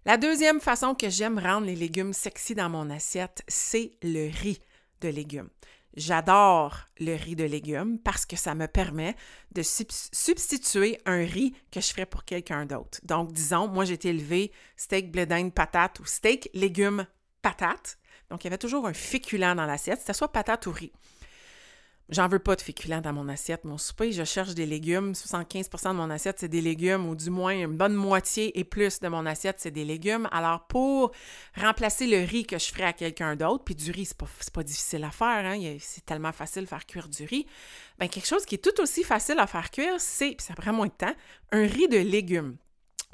La 0.06 0.18
deuxième 0.18 0.60
façon 0.60 0.94
que 0.94 1.10
j'aime 1.10 1.40
rendre 1.40 1.66
les 1.66 1.76
légumes 1.76 2.14
sexy 2.14 2.54
dans 2.54 2.70
mon 2.70 2.90
assiette, 2.92 3.44
c'est 3.48 3.94
le 4.04 4.30
riz 4.30 4.60
de 5.02 5.10
légumes. 5.10 5.50
J'adore 5.96 6.90
le 7.00 7.16
riz 7.16 7.36
de 7.36 7.46
légumes 7.46 8.00
parce 8.00 8.26
que 8.26 8.36
ça 8.36 8.54
me 8.54 8.68
permet 8.68 9.16
de 9.54 9.62
substituer 9.64 11.00
un 11.06 11.20
riz 11.20 11.54
que 11.72 11.80
je 11.80 11.88
ferais 11.88 12.06
pour 12.06 12.26
quelqu'un 12.26 12.66
d'autre. 12.66 13.00
Donc, 13.04 13.32
disons, 13.32 13.68
moi, 13.68 13.86
j'ai 13.86 13.94
été 13.94 14.10
élevée 14.10 14.52
steak, 14.76 15.12
blé 15.12 15.26
patate 15.52 16.00
ou 16.00 16.06
steak, 16.06 16.50
légumes, 16.54 17.08
patate. 17.42 17.98
Donc, 18.30 18.44
il 18.44 18.48
y 18.48 18.50
avait 18.50 18.58
toujours 18.58 18.88
un 18.88 18.94
féculent 18.94 19.56
dans 19.56 19.66
l'assiette, 19.66 20.00
c'était 20.00 20.14
soit 20.14 20.32
patate 20.32 20.68
ou 20.68 20.72
riz. 20.72 20.92
J'en 22.10 22.28
veux 22.28 22.38
pas 22.38 22.56
de 22.56 22.62
féculents 22.62 23.02
dans 23.02 23.14
mon 23.14 23.28
assiette. 23.30 23.64
Mon 23.64 23.80
souper, 23.80 24.12
je 24.12 24.24
cherche 24.24 24.54
des 24.54 24.68
légumes. 24.68 25.14
75% 25.14 25.90
de 25.90 25.94
mon 25.94 26.12
assiette, 26.12 26.38
c'est 26.40 26.48
des 26.48 26.62
légumes, 26.62 27.10
ou 27.10 27.16
du 27.16 27.32
moins 27.32 27.54
une 27.54 27.76
bonne 27.76 27.96
moitié 27.96 28.58
et 28.60 28.64
plus 28.64 29.00
de 29.00 29.08
mon 29.08 29.26
assiette, 29.26 29.56
c'est 29.58 29.72
des 29.72 29.86
légumes. 29.86 30.30
Alors, 30.32 30.68
pour 30.68 31.12
remplacer 31.56 32.06
le 32.06 32.24
riz 32.24 32.46
que 32.46 32.60
je 32.60 32.66
ferais 32.66 32.84
à 32.84 32.94
quelqu'un 32.94 33.36
d'autre, 33.36 33.64
puis 33.64 33.74
du 33.74 33.90
riz, 33.90 34.06
c'est 34.06 34.18
pas, 34.18 34.28
pas 34.54 34.64
difficile 34.64 35.04
à 35.04 35.10
faire, 35.10 35.46
hein? 35.46 35.78
c'est 35.80 36.06
tellement 36.06 36.32
facile 36.32 36.64
de 36.64 36.68
faire 36.68 36.86
cuire 36.86 37.08
du 37.08 37.26
riz. 37.26 37.48
Bien, 37.98 38.08
quelque 38.08 38.28
chose 38.28 38.46
qui 38.46 38.56
est 38.56 38.60
tout 38.60 38.80
aussi 38.82 39.04
facile 39.04 39.40
à 39.40 39.48
faire 39.48 39.72
cuire, 39.72 39.96
c'est, 39.98 40.36
puis 40.36 40.46
ça 40.46 40.54
prend 40.54 40.74
moins 40.74 40.88
de 40.88 40.92
temps, 40.92 41.16
un 41.52 41.66
riz 41.66 41.88
de 41.88 41.98
légumes. 41.98 42.58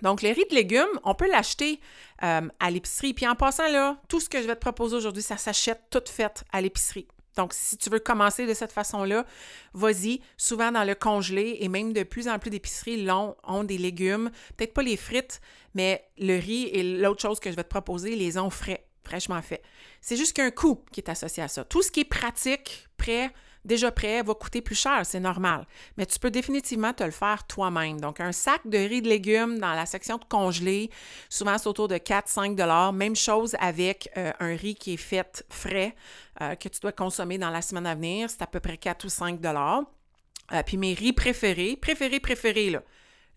Donc, 0.01 0.21
le 0.21 0.29
riz 0.29 0.45
de 0.49 0.55
légumes, 0.55 0.99
on 1.03 1.15
peut 1.15 1.29
l'acheter 1.29 1.79
euh, 2.23 2.41
à 2.59 2.71
l'épicerie. 2.71 3.13
Puis 3.13 3.27
en 3.27 3.35
passant 3.35 3.71
là, 3.71 4.01
tout 4.09 4.19
ce 4.19 4.27
que 4.27 4.41
je 4.41 4.47
vais 4.47 4.55
te 4.55 4.59
proposer 4.59 4.97
aujourd'hui, 4.97 5.23
ça 5.23 5.37
s'achète 5.37 5.81
tout 5.89 6.03
fait 6.07 6.43
à 6.51 6.59
l'épicerie. 6.59 7.07
Donc, 7.37 7.53
si 7.53 7.77
tu 7.77 7.89
veux 7.89 7.99
commencer 7.99 8.45
de 8.45 8.53
cette 8.53 8.71
façon-là, 8.71 9.25
vas-y. 9.73 10.21
Souvent 10.37 10.71
dans 10.71 10.83
le 10.83 10.95
congelé 10.95 11.57
et 11.61 11.69
même 11.69 11.93
de 11.93 12.03
plus 12.03 12.27
en 12.27 12.39
plus 12.39 12.49
d'épiceries 12.49 13.03
l'ont, 13.03 13.35
ont 13.43 13.63
des 13.63 13.77
légumes. 13.77 14.31
Peut-être 14.57 14.73
pas 14.73 14.83
les 14.83 14.97
frites, 14.97 15.41
mais 15.73 16.03
le 16.17 16.37
riz 16.37 16.63
et 16.73 16.83
l'autre 16.83 17.21
chose 17.21 17.39
que 17.39 17.49
je 17.49 17.55
vais 17.55 17.63
te 17.63 17.69
proposer, 17.69 18.15
les 18.15 18.37
ont 18.37 18.49
frais, 18.49 18.85
fraîchement 19.03 19.41
faits. 19.41 19.63
C'est 20.01 20.17
juste 20.17 20.33
qu'un 20.33 20.51
coût 20.51 20.83
qui 20.91 20.99
est 20.99 21.09
associé 21.09 21.43
à 21.43 21.47
ça. 21.47 21.63
Tout 21.63 21.81
ce 21.81 21.91
qui 21.91 22.01
est 22.01 22.05
pratique, 22.05 22.87
prêt, 22.97 23.31
déjà 23.65 23.91
prêt 23.91 24.21
va 24.23 24.33
coûter 24.33 24.61
plus 24.61 24.75
cher, 24.75 25.01
c'est 25.05 25.19
normal. 25.19 25.65
Mais 25.97 26.05
tu 26.05 26.19
peux 26.19 26.31
définitivement 26.31 26.93
te 26.93 27.03
le 27.03 27.11
faire 27.11 27.45
toi-même. 27.45 27.99
Donc, 27.99 28.19
un 28.19 28.31
sac 28.31 28.61
de 28.65 28.77
riz 28.77 29.01
de 29.01 29.09
légumes 29.09 29.59
dans 29.59 29.73
la 29.73 29.85
section 29.85 30.17
de 30.17 30.25
congelé, 30.25 30.89
souvent 31.29 31.57
c'est 31.57 31.67
autour 31.67 31.87
de 31.87 31.95
4-5 31.95 32.91
Même 32.93 33.15
chose 33.15 33.55
avec 33.59 34.09
euh, 34.17 34.31
un 34.39 34.55
riz 34.55 34.75
qui 34.75 34.93
est 34.93 34.97
fait 34.97 35.45
frais, 35.49 35.95
euh, 36.41 36.55
que 36.55 36.69
tu 36.69 36.79
dois 36.79 36.91
consommer 36.91 37.37
dans 37.37 37.49
la 37.49 37.61
semaine 37.61 37.85
à 37.85 37.95
venir, 37.95 38.29
c'est 38.29 38.41
à 38.41 38.47
peu 38.47 38.59
près 38.59 38.77
4 38.77 39.05
ou 39.05 39.09
5 39.09 39.39
euh, 39.45 40.63
Puis 40.65 40.77
mes 40.77 40.93
riz 40.93 41.13
préférés, 41.13 41.75
préférés, 41.75 42.19
préférés, 42.19 42.69
là, 42.69 42.83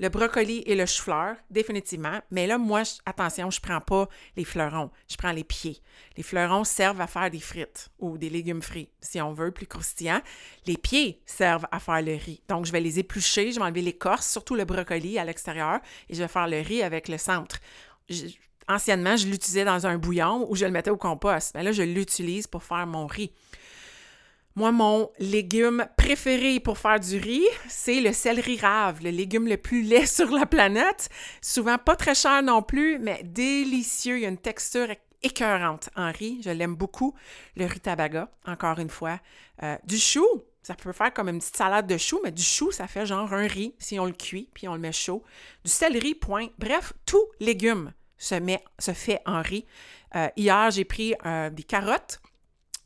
le 0.00 0.08
brocoli 0.08 0.62
et 0.66 0.74
le 0.74 0.86
chou-fleur, 0.86 1.36
définitivement. 1.50 2.20
Mais 2.30 2.46
là, 2.46 2.58
moi, 2.58 2.82
attention, 3.06 3.50
je 3.50 3.60
ne 3.60 3.62
prends 3.62 3.80
pas 3.80 4.08
les 4.36 4.44
fleurons, 4.44 4.90
je 5.08 5.16
prends 5.16 5.32
les 5.32 5.44
pieds. 5.44 5.80
Les 6.16 6.22
fleurons 6.22 6.64
servent 6.64 7.00
à 7.00 7.06
faire 7.06 7.30
des 7.30 7.40
frites 7.40 7.90
ou 7.98 8.18
des 8.18 8.30
légumes 8.30 8.62
frits, 8.62 8.90
si 9.00 9.20
on 9.20 9.32
veut, 9.32 9.50
plus 9.50 9.66
croustillant. 9.66 10.20
Les 10.66 10.76
pieds 10.76 11.20
servent 11.26 11.66
à 11.70 11.78
faire 11.78 12.02
le 12.02 12.14
riz. 12.14 12.42
Donc, 12.48 12.66
je 12.66 12.72
vais 12.72 12.80
les 12.80 12.98
éplucher, 12.98 13.52
je 13.52 13.58
vais 13.58 13.64
enlever 13.64 13.82
l'écorce, 13.82 14.30
surtout 14.30 14.54
le 14.54 14.64
brocoli 14.64 15.18
à 15.18 15.24
l'extérieur, 15.24 15.80
et 16.08 16.14
je 16.14 16.22
vais 16.22 16.28
faire 16.28 16.48
le 16.48 16.60
riz 16.60 16.82
avec 16.82 17.08
le 17.08 17.18
centre. 17.18 17.58
anciennement, 18.68 19.16
je 19.16 19.26
l'utilisais 19.26 19.64
dans 19.64 19.86
un 19.86 19.98
bouillon 19.98 20.50
ou 20.50 20.56
je 20.56 20.64
le 20.64 20.70
mettais 20.70 20.90
au 20.90 20.96
compost. 20.96 21.52
Mais 21.54 21.62
là, 21.62 21.72
je 21.72 21.82
l'utilise 21.82 22.46
pour 22.46 22.62
faire 22.62 22.86
mon 22.86 23.06
riz. 23.06 23.30
Moi, 24.56 24.70
mon 24.70 25.10
légume 25.18 25.84
préféré 25.96 26.60
pour 26.60 26.78
faire 26.78 27.00
du 27.00 27.18
riz, 27.18 27.44
c'est 27.68 28.00
le 28.00 28.12
céleri 28.12 28.56
rave, 28.56 29.02
le 29.02 29.10
légume 29.10 29.48
le 29.48 29.56
plus 29.56 29.82
laid 29.82 30.06
sur 30.06 30.30
la 30.30 30.46
planète. 30.46 31.08
Souvent 31.42 31.76
pas 31.76 31.96
très 31.96 32.14
cher 32.14 32.40
non 32.40 32.62
plus, 32.62 33.00
mais 33.00 33.20
délicieux. 33.24 34.18
Il 34.18 34.22
y 34.22 34.26
a 34.26 34.28
une 34.28 34.38
texture 34.38 34.86
écœurante 35.24 35.90
en 35.96 36.12
riz. 36.12 36.40
Je 36.44 36.50
l'aime 36.50 36.76
beaucoup. 36.76 37.16
Le 37.56 37.66
rutabaga, 37.66 38.30
encore 38.46 38.78
une 38.78 38.90
fois. 38.90 39.18
Euh, 39.64 39.76
du 39.82 39.98
chou, 39.98 40.24
ça 40.62 40.74
peut 40.74 40.92
faire 40.92 41.12
comme 41.12 41.28
une 41.28 41.40
petite 41.40 41.56
salade 41.56 41.88
de 41.88 41.96
chou, 41.96 42.20
mais 42.22 42.30
du 42.30 42.44
chou, 42.44 42.70
ça 42.70 42.86
fait 42.86 43.06
genre 43.06 43.32
un 43.32 43.48
riz 43.48 43.74
si 43.80 43.98
on 43.98 44.06
le 44.06 44.12
cuit 44.12 44.48
puis 44.54 44.68
on 44.68 44.74
le 44.74 44.80
met 44.80 44.92
chaud. 44.92 45.24
Du 45.64 45.70
céleri, 45.72 46.14
point. 46.14 46.46
Bref, 46.58 46.92
tout 47.06 47.24
légume 47.40 47.92
se, 48.18 48.36
met, 48.36 48.62
se 48.78 48.92
fait 48.92 49.20
en 49.26 49.42
riz. 49.42 49.66
Euh, 50.14 50.28
hier, 50.36 50.70
j'ai 50.70 50.84
pris 50.84 51.16
euh, 51.26 51.50
des 51.50 51.64
carottes 51.64 52.20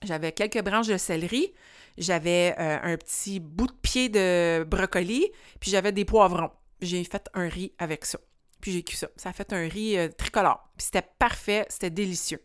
j'avais 0.02 0.32
quelques 0.32 0.62
branches 0.62 0.88
de 0.88 0.96
céleri, 0.96 1.52
j'avais 1.96 2.54
euh, 2.58 2.78
un 2.82 2.96
petit 2.96 3.40
bout 3.40 3.66
de 3.66 3.72
pied 3.72 4.08
de 4.08 4.64
brocoli, 4.64 5.30
puis 5.60 5.70
j'avais 5.70 5.92
des 5.92 6.04
poivrons. 6.04 6.50
J'ai 6.80 7.02
fait 7.04 7.28
un 7.34 7.48
riz 7.48 7.72
avec 7.78 8.04
ça. 8.04 8.18
Puis 8.60 8.72
j'ai 8.72 8.82
cuit 8.82 8.96
ça. 8.96 9.08
Ça 9.16 9.30
a 9.30 9.32
fait 9.32 9.52
un 9.52 9.68
riz 9.68 9.98
euh, 9.98 10.08
tricolore. 10.08 10.68
C'était 10.78 11.02
parfait, 11.18 11.66
c'était 11.68 11.90
délicieux. 11.90 12.42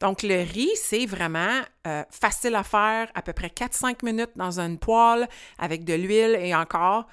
Donc 0.00 0.22
le 0.22 0.42
riz, 0.42 0.70
c'est 0.76 1.06
vraiment 1.06 1.60
euh, 1.86 2.04
facile 2.10 2.54
à 2.54 2.62
faire, 2.62 3.10
à 3.14 3.22
peu 3.22 3.32
près 3.32 3.48
4-5 3.48 4.04
minutes 4.04 4.32
dans 4.36 4.60
une 4.60 4.78
poêle 4.78 5.28
avec 5.58 5.84
de 5.84 5.94
l'huile 5.94 6.36
et 6.40 6.54
encore 6.54 7.06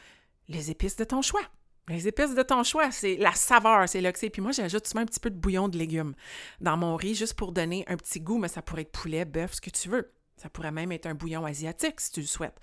les 0.49 0.71
épices 0.71 0.95
de 0.95 1.03
ton 1.03 1.21
choix. 1.21 1.43
Les 1.89 2.07
épices 2.07 2.33
de 2.33 2.43
ton 2.43 2.63
choix, 2.63 2.91
c'est 2.91 3.17
la 3.17 3.33
saveur, 3.33 3.89
c'est 3.89 4.01
c'est. 4.15 4.29
Puis 4.29 4.41
moi, 4.41 4.51
j'ajoute 4.51 4.87
souvent 4.87 5.01
un 5.01 5.05
petit 5.05 5.19
peu 5.19 5.29
de 5.29 5.35
bouillon 5.35 5.67
de 5.67 5.77
légumes 5.77 6.13
dans 6.61 6.77
mon 6.77 6.95
riz, 6.95 7.13
juste 7.13 7.33
pour 7.33 7.51
donner 7.51 7.83
un 7.87 7.97
petit 7.97 8.21
goût, 8.21 8.37
mais 8.37 8.47
ça 8.47 8.61
pourrait 8.61 8.83
être 8.83 8.91
poulet, 8.91 9.25
bœuf, 9.25 9.55
ce 9.55 9.61
que 9.61 9.69
tu 9.69 9.89
veux. 9.89 10.13
Ça 10.37 10.49
pourrait 10.49 10.71
même 10.71 10.91
être 10.91 11.05
un 11.05 11.13
bouillon 11.13 11.45
asiatique 11.45 11.99
si 11.99 12.11
tu 12.11 12.21
le 12.21 12.25
souhaites. 12.25 12.59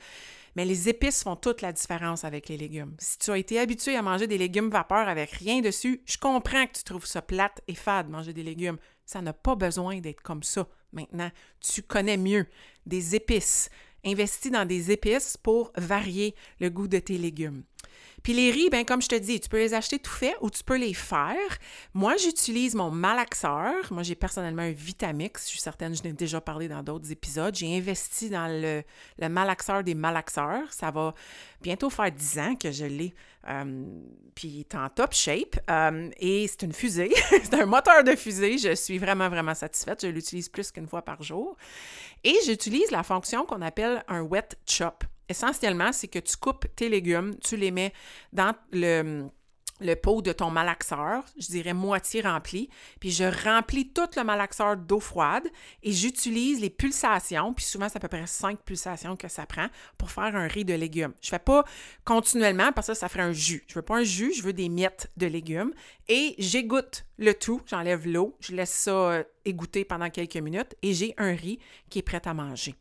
Mais 0.57 0.65
les 0.65 0.89
épices 0.89 1.23
font 1.23 1.37
toute 1.37 1.63
la 1.63 1.73
différence 1.73 2.25
avec 2.25 2.49
les 2.49 2.57
légumes. 2.57 2.95
Si 2.99 3.19
tu 3.19 3.31
as 3.31 3.39
été 3.39 3.59
habitué 3.59 3.95
à 3.95 4.03
manger 4.03 4.27
des 4.27 4.39
légumes 4.39 4.71
vapeur 4.71 5.09
avec 5.09 5.31
rien 5.31 5.61
dessus, 5.61 6.03
je 6.07 6.19
comprends 6.19 6.67
que 6.67 6.73
tu 6.73 6.85
trouves 6.85 7.07
ça 7.07 7.23
plate 7.23 7.61
et 7.69 7.75
fade, 7.75 8.09
manger 8.09 8.33
des 8.33 8.43
légumes. 8.43 8.79
Ça 9.07 9.23
n'a 9.23 9.33
pas 9.33 9.55
besoin 9.55 10.01
d'être 10.01 10.23
comme 10.23 10.43
ça 10.43 10.67
maintenant. 10.93 11.31
Tu 11.61 11.83
connais 11.83 12.17
mieux 12.17 12.47
des 12.87 13.15
épices. 13.15 13.71
Investis 14.05 14.51
dans 14.51 14.67
des 14.67 14.91
épices 14.91 15.37
pour 15.37 15.73
varier 15.77 16.35
le 16.59 16.71
goût 16.71 16.89
de 16.89 16.99
tes 16.99 17.19
légumes. 17.19 17.65
Puis 18.23 18.35
les 18.35 18.51
riz, 18.51 18.69
ben 18.71 18.85
comme 18.85 19.01
je 19.01 19.09
te 19.09 19.15
dis, 19.15 19.41
tu 19.41 19.49
peux 19.49 19.59
les 19.59 19.73
acheter 19.75 19.99
tout 19.99 20.11
fait 20.11 20.35
ou 20.41 20.51
tu 20.51 20.63
peux 20.63 20.77
les 20.77 20.93
faire. 20.93 21.37
Moi, 21.95 22.17
j'utilise 22.17 22.75
mon 22.75 22.91
malaxeur. 22.91 23.75
Moi, 23.91 24.03
j'ai 24.03 24.15
personnellement 24.15 24.63
un 24.63 24.73
Vitamix. 24.73 25.45
Je 25.45 25.51
suis 25.51 25.61
certaine, 25.61 25.95
je 25.95 26.03
n'ai 26.03 26.13
déjà 26.13 26.41
parlé 26.41 26.69
dans 26.69 26.83
d'autres 26.83 27.11
épisodes. 27.11 27.55
J'ai 27.55 27.77
investi 27.77 28.29
dans 28.29 28.47
le, 28.47 28.83
le, 29.19 29.29
malaxeur 29.29 29.83
des 29.83 29.95
malaxeurs. 29.95 30.71
Ça 30.71 30.91
va 30.91 31.15
bientôt 31.63 31.89
faire 31.89 32.13
10 32.13 32.39
ans 32.39 32.55
que 32.57 32.71
je 32.71 32.85
l'ai. 32.85 33.15
Euh, 33.49 33.85
puis 34.35 34.49
il 34.49 34.61
est 34.61 34.75
en 34.75 34.89
top 34.91 35.15
shape. 35.15 35.59
Euh, 35.71 36.11
et 36.19 36.47
c'est 36.47 36.63
une 36.63 36.75
fusée. 36.75 37.13
c'est 37.31 37.55
un 37.55 37.67
moteur 37.67 38.05
de 38.05 38.15
fusée. 38.17 38.59
Je 38.59 38.75
suis 38.75 38.99
vraiment, 38.99 39.31
vraiment 39.31 39.55
satisfaite. 39.55 40.03
Je 40.03 40.09
l'utilise 40.09 40.49
plus 40.51 40.71
qu'une 40.71 40.89
fois 40.89 41.03
par 41.03 41.23
jour. 41.23 41.57
Et 42.23 42.37
j'utilise 42.45 42.91
la 42.91 43.03
fonction 43.03 43.47
qu'on 43.47 43.63
appelle 43.63 44.05
un 44.09 44.21
wet 44.21 44.49
chop 44.67 45.05
essentiellement, 45.31 45.93
c'est 45.93 46.09
que 46.09 46.19
tu 46.19 46.37
coupes 46.37 46.67
tes 46.77 46.89
légumes, 46.89 47.37
tu 47.39 47.57
les 47.57 47.71
mets 47.71 47.93
dans 48.33 48.55
le 48.73 49.31
le 49.81 49.95
pot 49.95 50.23
de 50.23 50.33
ton 50.33 50.51
malaxeur, 50.51 51.25
je 51.39 51.47
dirais 51.47 51.73
moitié 51.73 52.21
rempli, 52.21 52.69
puis 53.01 53.11
je 53.11 53.25
remplis 53.45 53.89
tout 53.89 54.09
le 54.17 54.23
malaxeur 54.23 54.77
d'eau 54.77 55.01
froide 55.01 55.49
et 55.83 55.93
j'utilise 55.93 56.61
les 56.61 56.71
pulsations, 56.71 57.55
puis 57.55 57.65
souvent 57.65 57.89
c'est 57.89 57.97
à 57.97 58.01
peu 58.01 58.09
près 58.09 58.27
cinq 58.27 58.61
pulsations 58.63 59.17
que 59.17 59.29
ça 59.29 59.47
prend 59.47 59.69
pour 59.99 60.11
faire 60.11 60.37
un 60.37 60.47
riz 60.47 60.65
de 60.65 60.75
légumes. 60.75 61.15
Je 61.23 61.31
fais 61.31 61.39
pas 61.39 61.65
continuellement 62.05 62.73
parce 62.73 62.89
que 62.89 62.95
ça 62.95 63.09
ferait 63.09 63.23
un 63.23 63.33
jus. 63.33 63.65
Je 63.67 63.75
veux 63.75 63.83
pas 63.83 63.97
un 63.97 64.03
jus, 64.03 64.35
je 64.35 64.43
veux 64.43 64.53
des 64.53 64.69
miettes 64.69 65.11
de 65.17 65.27
légumes 65.27 65.73
et 66.09 66.35
j'égoutte 66.39 67.05
le 67.21 67.35
tout, 67.35 67.61
j'enlève 67.67 68.09
l'eau, 68.09 68.35
je 68.41 68.55
laisse 68.55 68.71
ça 68.71 68.91
euh, 68.91 69.23
égoutter 69.45 69.85
pendant 69.85 70.09
quelques 70.09 70.39
minutes 70.39 70.75
et 70.83 70.95
j'ai 70.95 71.15
un 71.19 71.35
riz 71.35 71.59
qui 71.91 71.99
est 71.99 72.03
prêt 72.03 72.23
à 72.25 72.33
manger. 72.33 72.75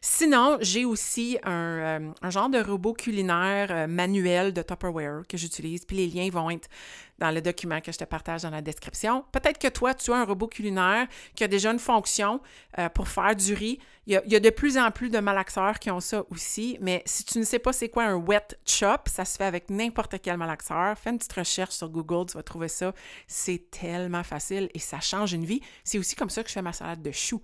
Sinon, 0.00 0.58
j'ai 0.60 0.84
aussi 0.84 1.38
un, 1.44 2.02
euh, 2.22 2.30
genre 2.30 2.48
de 2.48 2.58
robot 2.58 2.92
culinaire 2.92 3.68
euh, 3.70 3.86
manuel 3.86 4.52
de 4.52 4.62
Tupperware 4.62 5.22
que 5.28 5.36
j'utilise, 5.36 5.84
puis 5.84 5.96
les 5.96 6.08
liens 6.08 6.28
vont 6.30 6.50
être 6.50 6.68
dans 7.18 7.30
le 7.30 7.40
document 7.40 7.80
que 7.80 7.92
je 7.92 7.98
te 7.98 8.04
partage 8.04 8.42
dans 8.42 8.50
la 8.50 8.62
description. 8.62 9.24
Peut-être 9.32 9.58
que 9.58 9.68
toi, 9.68 9.94
tu 9.94 10.12
as 10.12 10.16
un 10.16 10.24
robot 10.24 10.48
culinaire 10.48 11.06
qui 11.34 11.44
a 11.44 11.48
déjà 11.48 11.70
une 11.70 11.78
fonction 11.78 12.40
euh, 12.78 12.88
pour 12.88 13.08
faire 13.08 13.36
du 13.36 13.54
riz. 13.54 13.78
Il 14.06 14.20
y, 14.26 14.36
a, 14.36 14.40
de 14.40 14.50
plus 14.50 14.76
en 14.76 14.90
plus 14.90 15.08
de 15.08 15.18
malaxeurs 15.18 15.78
qui 15.78 15.90
ont 15.90 16.00
ça 16.00 16.24
aussi, 16.30 16.76
mais 16.82 17.02
si 17.06 17.24
tu 17.24 17.38
ne 17.38 17.44
sais 17.44 17.58
pas 17.58 17.72
c'est 17.72 17.88
quoi 17.88 18.04
un 18.04 18.16
wet 18.16 18.48
chop, 18.66 19.08
ça 19.08 19.24
se 19.24 19.38
fait 19.38 19.44
avec 19.44 19.70
n'importe 19.70 20.16
quel 20.20 20.36
malaxeur. 20.36 20.98
Fais 20.98 21.08
une 21.08 21.16
petite 21.16 21.32
recherche 21.32 21.74
sur 21.74 21.88
Google, 21.88 22.26
tu 22.26 22.36
vas 22.36 22.42
trouver 22.42 22.68
ça. 22.68 22.92
C'est 23.26 23.70
tellement 23.70 24.22
facile 24.22 24.68
et 24.74 24.78
ça 24.78 25.00
change 25.00 25.32
une 25.32 25.46
vie. 25.46 25.62
C'est 25.84 25.98
aussi 25.98 26.16
comme 26.16 26.28
ça 26.28 26.42
que 26.42 26.50
je 26.50 26.54
fais 26.54 26.60
ma 26.60 26.74
salade 26.74 27.00
de 27.00 27.12
choux 27.12 27.42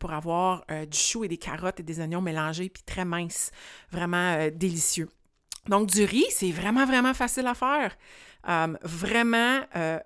pour 0.00 0.12
avoir 0.12 0.64
euh, 0.72 0.84
du 0.84 0.98
chou 0.98 1.22
et 1.22 1.28
des 1.28 1.38
carottes 1.38 1.78
et 1.78 1.84
des 1.84 2.00
oignons 2.00 2.22
mélangés 2.22 2.70
puis 2.70 2.82
très 2.82 3.04
mince, 3.04 3.52
vraiment 3.92 4.34
euh, 4.34 4.50
délicieux. 4.52 5.08
Donc 5.68 5.88
du 5.88 6.04
riz, 6.04 6.26
c'est 6.30 6.50
vraiment 6.50 6.86
vraiment 6.86 7.14
facile 7.14 7.46
à 7.46 7.54
faire. 7.54 7.96
Euh, 8.48 8.74
vraiment 8.82 9.60
euh, 9.76 9.98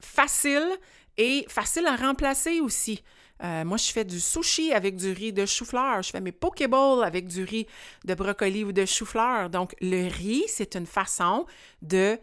facile 0.00 0.68
et 1.16 1.44
facile 1.48 1.86
à 1.86 1.96
remplacer 1.96 2.60
aussi. 2.60 3.02
Euh, 3.42 3.64
moi, 3.64 3.76
je 3.76 3.90
fais 3.90 4.04
du 4.04 4.20
sushi 4.20 4.72
avec 4.72 4.96
du 4.96 5.12
riz 5.12 5.32
de 5.32 5.46
chou-fleur. 5.46 6.02
Je 6.02 6.10
fais 6.10 6.20
mes 6.20 6.32
pokeballs 6.32 7.04
avec 7.04 7.26
du 7.26 7.44
riz 7.44 7.66
de 8.04 8.14
brocoli 8.14 8.64
ou 8.64 8.72
de 8.72 8.84
chou-fleur. 8.84 9.48
Donc, 9.48 9.74
le 9.80 10.08
riz, 10.08 10.44
c'est 10.48 10.74
une 10.76 10.86
façon 10.86 11.46
de 11.80 12.18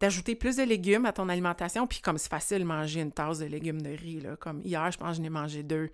d'ajouter 0.00 0.34
plus 0.34 0.56
de 0.56 0.62
légumes 0.62 1.06
à 1.06 1.12
ton 1.12 1.28
alimentation. 1.28 1.86
Puis 1.86 2.00
comme 2.00 2.18
c'est 2.18 2.30
facile 2.30 2.64
manger 2.64 3.00
une 3.00 3.12
tasse 3.12 3.38
de 3.38 3.46
légumes 3.46 3.82
de 3.82 3.90
riz, 3.90 4.22
comme 4.40 4.60
hier, 4.62 4.90
je 4.90 4.98
pense 4.98 5.16
que 5.16 5.22
j'en 5.22 5.24
ai 5.24 5.30
mangé 5.30 5.62
deux. 5.62 5.90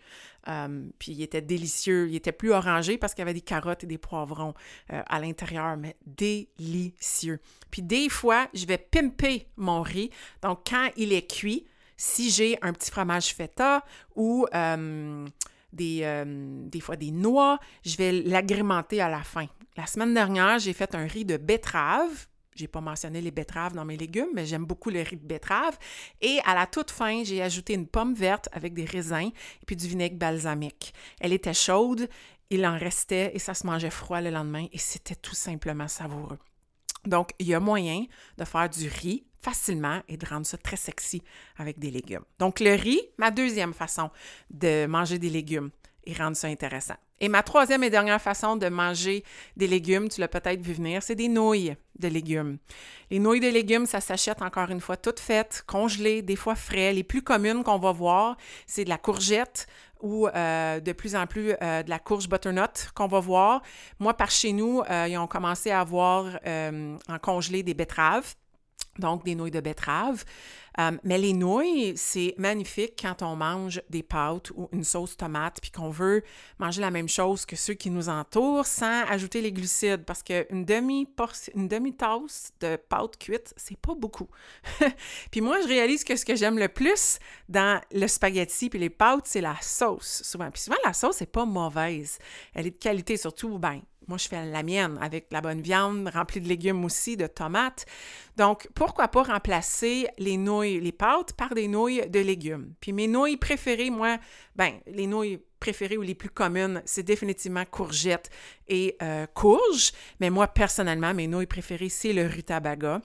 Euh, 0.48 0.86
puis 0.98 1.12
il 1.12 1.22
était 1.22 1.40
délicieux. 1.40 2.08
Il 2.08 2.16
était 2.16 2.32
plus 2.32 2.52
orangé 2.52 2.98
parce 2.98 3.14
qu'il 3.14 3.22
y 3.22 3.26
avait 3.26 3.34
des 3.34 3.40
carottes 3.40 3.84
et 3.84 3.86
des 3.86 3.98
poivrons 3.98 4.54
euh, 4.92 5.02
à 5.06 5.20
l'intérieur, 5.20 5.76
mais 5.76 5.96
délicieux. 6.06 7.40
Puis 7.70 7.82
des 7.82 8.08
fois, 8.08 8.48
je 8.52 8.66
vais 8.66 8.78
pimper 8.78 9.46
mon 9.56 9.82
riz. 9.82 10.10
Donc 10.42 10.60
quand 10.68 10.90
il 10.96 11.12
est 11.12 11.30
cuit, 11.30 11.66
si 11.96 12.30
j'ai 12.30 12.58
un 12.62 12.72
petit 12.72 12.90
fromage 12.90 13.34
feta 13.34 13.84
ou... 14.14 14.46
Euh, 14.54 15.26
des, 15.72 16.24
des, 16.66 16.78
fois 16.78 16.94
des 16.94 17.10
noix, 17.10 17.58
je 17.84 17.96
vais 17.96 18.12
l'agrémenter 18.12 19.00
à 19.00 19.08
la 19.08 19.24
fin. 19.24 19.46
La 19.76 19.86
semaine 19.86 20.14
dernière, 20.14 20.60
j'ai 20.60 20.72
fait 20.72 20.94
un 20.94 21.04
riz 21.04 21.24
de 21.24 21.36
betterave 21.36 22.28
j'ai 22.54 22.68
pas 22.68 22.80
mentionné 22.80 23.20
les 23.20 23.30
betteraves 23.30 23.74
dans 23.74 23.84
mes 23.84 23.96
légumes, 23.96 24.28
mais 24.32 24.46
j'aime 24.46 24.64
beaucoup 24.64 24.90
le 24.90 25.00
riz 25.02 25.16
de 25.16 25.26
betterave. 25.26 25.76
Et 26.20 26.38
à 26.44 26.54
la 26.54 26.66
toute 26.66 26.90
fin, 26.90 27.24
j'ai 27.24 27.42
ajouté 27.42 27.74
une 27.74 27.86
pomme 27.86 28.14
verte 28.14 28.48
avec 28.52 28.74
des 28.74 28.84
raisins 28.84 29.30
et 29.62 29.66
puis 29.66 29.76
du 29.76 29.88
vinaigre 29.88 30.16
balsamique. 30.16 30.94
Elle 31.20 31.32
était 31.32 31.54
chaude, 31.54 32.08
il 32.50 32.64
en 32.64 32.78
restait 32.78 33.32
et 33.34 33.38
ça 33.38 33.54
se 33.54 33.66
mangeait 33.66 33.90
froid 33.90 34.20
le 34.20 34.30
lendemain 34.30 34.66
et 34.72 34.78
c'était 34.78 35.16
tout 35.16 35.34
simplement 35.34 35.88
savoureux. 35.88 36.38
Donc, 37.04 37.30
il 37.38 37.48
y 37.48 37.54
a 37.54 37.60
moyen 37.60 38.04
de 38.38 38.44
faire 38.44 38.70
du 38.70 38.88
riz 38.88 39.24
facilement 39.40 40.00
et 40.08 40.16
de 40.16 40.24
rendre 40.24 40.46
ça 40.46 40.56
très 40.56 40.76
sexy 40.76 41.22
avec 41.58 41.78
des 41.78 41.90
légumes. 41.90 42.24
Donc, 42.38 42.60
le 42.60 42.74
riz, 42.74 43.00
ma 43.18 43.30
deuxième 43.30 43.74
façon 43.74 44.10
de 44.48 44.86
manger 44.86 45.18
des 45.18 45.28
légumes 45.28 45.70
et 46.06 46.12
rendre 46.14 46.36
ça 46.36 46.48
intéressant. 46.48 46.94
Et 47.20 47.28
ma 47.28 47.42
troisième 47.42 47.84
et 47.84 47.90
dernière 47.90 48.20
façon 48.20 48.56
de 48.56 48.68
manger 48.68 49.24
des 49.56 49.66
légumes, 49.66 50.08
tu 50.08 50.20
l'as 50.20 50.28
peut-être 50.28 50.60
vu 50.60 50.72
venir, 50.72 51.02
c'est 51.02 51.14
des 51.14 51.28
nouilles 51.28 51.76
de 51.98 52.08
légumes. 52.08 52.58
Les 53.10 53.18
nouilles 53.18 53.40
de 53.40 53.48
légumes, 53.48 53.86
ça 53.86 54.00
s'achète 54.00 54.42
encore 54.42 54.70
une 54.70 54.80
fois 54.80 54.96
toutes 54.96 55.20
faites, 55.20 55.62
congelées, 55.66 56.22
des 56.22 56.36
fois 56.36 56.56
frais. 56.56 56.92
Les 56.92 57.04
plus 57.04 57.22
communes 57.22 57.62
qu'on 57.62 57.78
va 57.78 57.92
voir, 57.92 58.36
c'est 58.66 58.84
de 58.84 58.88
la 58.88 58.98
courgette 58.98 59.66
ou 60.00 60.28
euh, 60.28 60.80
de 60.80 60.92
plus 60.92 61.16
en 61.16 61.26
plus 61.26 61.54
euh, 61.62 61.82
de 61.82 61.88
la 61.88 61.98
courge 61.98 62.28
butternut 62.28 62.90
qu'on 62.94 63.06
va 63.06 63.20
voir. 63.20 63.62
Moi, 63.98 64.12
par 64.14 64.30
chez 64.30 64.52
nous, 64.52 64.82
euh, 64.90 65.06
ils 65.08 65.16
ont 65.16 65.26
commencé 65.26 65.70
à 65.70 65.80
avoir 65.80 66.26
en 66.44 67.18
congelé 67.22 67.62
des 67.62 67.74
betteraves 67.74 68.34
donc 68.98 69.24
des 69.24 69.34
nouilles 69.34 69.50
de 69.50 69.60
betterave. 69.60 70.24
Euh, 70.80 70.90
mais 71.04 71.18
les 71.18 71.32
nouilles, 71.32 71.92
c'est 71.96 72.34
magnifique 72.36 72.94
quand 73.00 73.22
on 73.22 73.36
mange 73.36 73.80
des 73.90 74.02
pâtes 74.02 74.50
ou 74.56 74.68
une 74.72 74.82
sauce 74.82 75.16
tomate, 75.16 75.58
puis 75.60 75.70
qu'on 75.70 75.90
veut 75.90 76.22
manger 76.58 76.80
la 76.80 76.90
même 76.90 77.08
chose 77.08 77.46
que 77.46 77.54
ceux 77.54 77.74
qui 77.74 77.90
nous 77.90 78.08
entourent 78.08 78.66
sans 78.66 79.04
ajouter 79.08 79.40
les 79.40 79.52
glucides, 79.52 80.04
parce 80.04 80.22
qu'une 80.22 80.64
demi 80.64 81.06
une 81.54 81.68
demi-tasse 81.68 82.52
de 82.60 82.76
pâte 82.76 83.18
cuite, 83.18 83.54
c'est 83.56 83.78
pas 83.78 83.94
beaucoup. 83.94 84.28
puis 85.30 85.40
moi, 85.40 85.60
je 85.62 85.68
réalise 85.68 86.02
que 86.02 86.16
ce 86.16 86.24
que 86.24 86.34
j'aime 86.34 86.58
le 86.58 86.68
plus 86.68 87.18
dans 87.48 87.80
le 87.92 88.08
spaghetti 88.08 88.68
puis 88.68 88.78
les 88.78 88.90
pâtes, 88.90 89.26
c'est 89.26 89.40
la 89.40 89.56
sauce, 89.60 90.22
souvent. 90.24 90.50
Puis 90.50 90.62
souvent, 90.62 90.76
la 90.84 90.92
sauce, 90.92 91.16
c'est 91.16 91.30
pas 91.30 91.44
mauvaise. 91.44 92.18
Elle 92.52 92.66
est 92.66 92.72
de 92.72 92.76
qualité, 92.76 93.16
surtout, 93.16 93.58
ben, 93.58 93.80
moi, 94.08 94.18
je 94.18 94.28
fais 94.28 94.44
la 94.44 94.62
mienne 94.62 94.98
avec 95.00 95.26
la 95.30 95.40
bonne 95.40 95.60
viande, 95.60 96.10
remplie 96.12 96.40
de 96.40 96.48
légumes 96.48 96.84
aussi, 96.84 97.16
de 97.16 97.26
tomates. 97.26 97.86
Donc, 98.36 98.68
pourquoi 98.74 99.08
pas 99.08 99.22
remplacer 99.22 100.06
les 100.18 100.36
nouilles, 100.36 100.80
les 100.80 100.92
pâtes 100.92 101.32
par 101.34 101.54
des 101.54 101.68
nouilles 101.68 102.08
de 102.08 102.20
légumes? 102.20 102.74
Puis 102.80 102.92
mes 102.92 103.06
nouilles 103.06 103.36
préférées, 103.36 103.90
moi, 103.90 104.18
ben, 104.56 104.72
les 104.86 105.06
nouilles 105.06 105.40
préférées 105.60 105.96
ou 105.96 106.02
les 106.02 106.14
plus 106.14 106.30
communes, 106.30 106.82
c'est 106.84 107.02
définitivement 107.02 107.64
courgettes 107.64 108.30
et 108.68 108.96
euh, 109.02 109.26
courge. 109.26 109.92
Mais 110.20 110.30
moi, 110.30 110.46
personnellement, 110.48 111.14
mes 111.14 111.26
nouilles 111.26 111.46
préférées, 111.46 111.88
c'est 111.88 112.12
le 112.12 112.26
rutabaga 112.26 113.00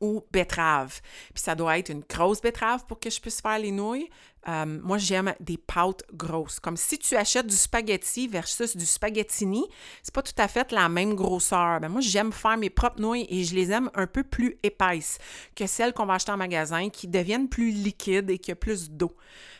ou 0.00 0.24
betterave. 0.32 1.00
Puis 1.34 1.42
ça 1.42 1.54
doit 1.54 1.78
être 1.78 1.90
une 1.90 2.02
grosse 2.08 2.40
betterave 2.40 2.84
pour 2.86 2.98
que 2.98 3.10
je 3.10 3.20
puisse 3.20 3.40
faire 3.40 3.58
les 3.58 3.70
nouilles. 3.70 4.08
Euh, 4.48 4.64
moi, 4.82 4.96
j'aime 4.96 5.34
des 5.38 5.58
pâtes 5.58 6.02
grosses. 6.14 6.60
Comme 6.60 6.76
si 6.76 6.98
tu 6.98 7.14
achètes 7.14 7.46
du 7.46 7.56
spaghetti 7.56 8.26
versus 8.26 8.76
du 8.76 8.86
spaghettini, 8.86 9.66
c'est 10.02 10.14
pas 10.14 10.22
tout 10.22 10.34
à 10.38 10.48
fait 10.48 10.72
la 10.72 10.88
même 10.88 11.14
grosseur. 11.14 11.74
Mais 11.74 11.80
ben, 11.80 11.88
moi, 11.90 12.00
j'aime 12.00 12.32
faire 12.32 12.56
mes 12.56 12.70
propres 12.70 13.00
nouilles 13.00 13.26
et 13.28 13.44
je 13.44 13.54
les 13.54 13.70
aime 13.70 13.90
un 13.94 14.06
peu 14.06 14.22
plus 14.22 14.56
épaisses 14.62 15.18
que 15.54 15.66
celles 15.66 15.92
qu'on 15.92 16.06
va 16.06 16.14
acheter 16.14 16.32
en 16.32 16.38
magasin 16.38 16.88
qui 16.88 17.06
deviennent 17.06 17.48
plus 17.48 17.70
liquides 17.70 18.30
et 18.30 18.38
qui 18.38 18.52
ont 18.52 18.56
plus 18.56 18.90
d'eau. 18.90 19.14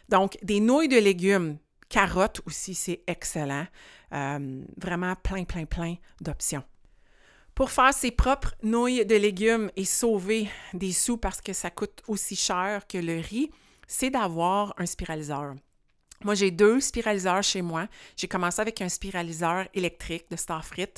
Donc, 0.08 0.38
des 0.42 0.60
nouilles 0.60 0.88
de 0.88 0.98
légumes, 0.98 1.58
carottes 1.88 2.40
aussi, 2.46 2.74
c'est 2.74 3.02
excellent. 3.06 3.66
Euh, 4.12 4.64
vraiment 4.76 5.14
plein, 5.16 5.44
plein, 5.44 5.66
plein 5.66 5.96
d'options. 6.20 6.64
Pour 7.60 7.70
faire 7.70 7.92
ses 7.92 8.10
propres 8.10 8.54
nouilles 8.62 9.04
de 9.04 9.16
légumes 9.16 9.70
et 9.76 9.84
sauver 9.84 10.48
des 10.72 10.92
sous 10.92 11.18
parce 11.18 11.42
que 11.42 11.52
ça 11.52 11.68
coûte 11.68 12.00
aussi 12.08 12.34
cher 12.34 12.86
que 12.86 12.96
le 12.96 13.20
riz, 13.20 13.50
c'est 13.86 14.08
d'avoir 14.08 14.72
un 14.78 14.86
spiraliseur. 14.86 15.56
Moi, 16.24 16.34
j'ai 16.34 16.50
deux 16.50 16.80
spiraliseurs 16.80 17.42
chez 17.42 17.60
moi. 17.60 17.86
J'ai 18.16 18.28
commencé 18.28 18.62
avec 18.62 18.80
un 18.80 18.88
spiraliseur 18.88 19.68
électrique 19.74 20.24
de 20.30 20.36
Starfrit. 20.36 20.94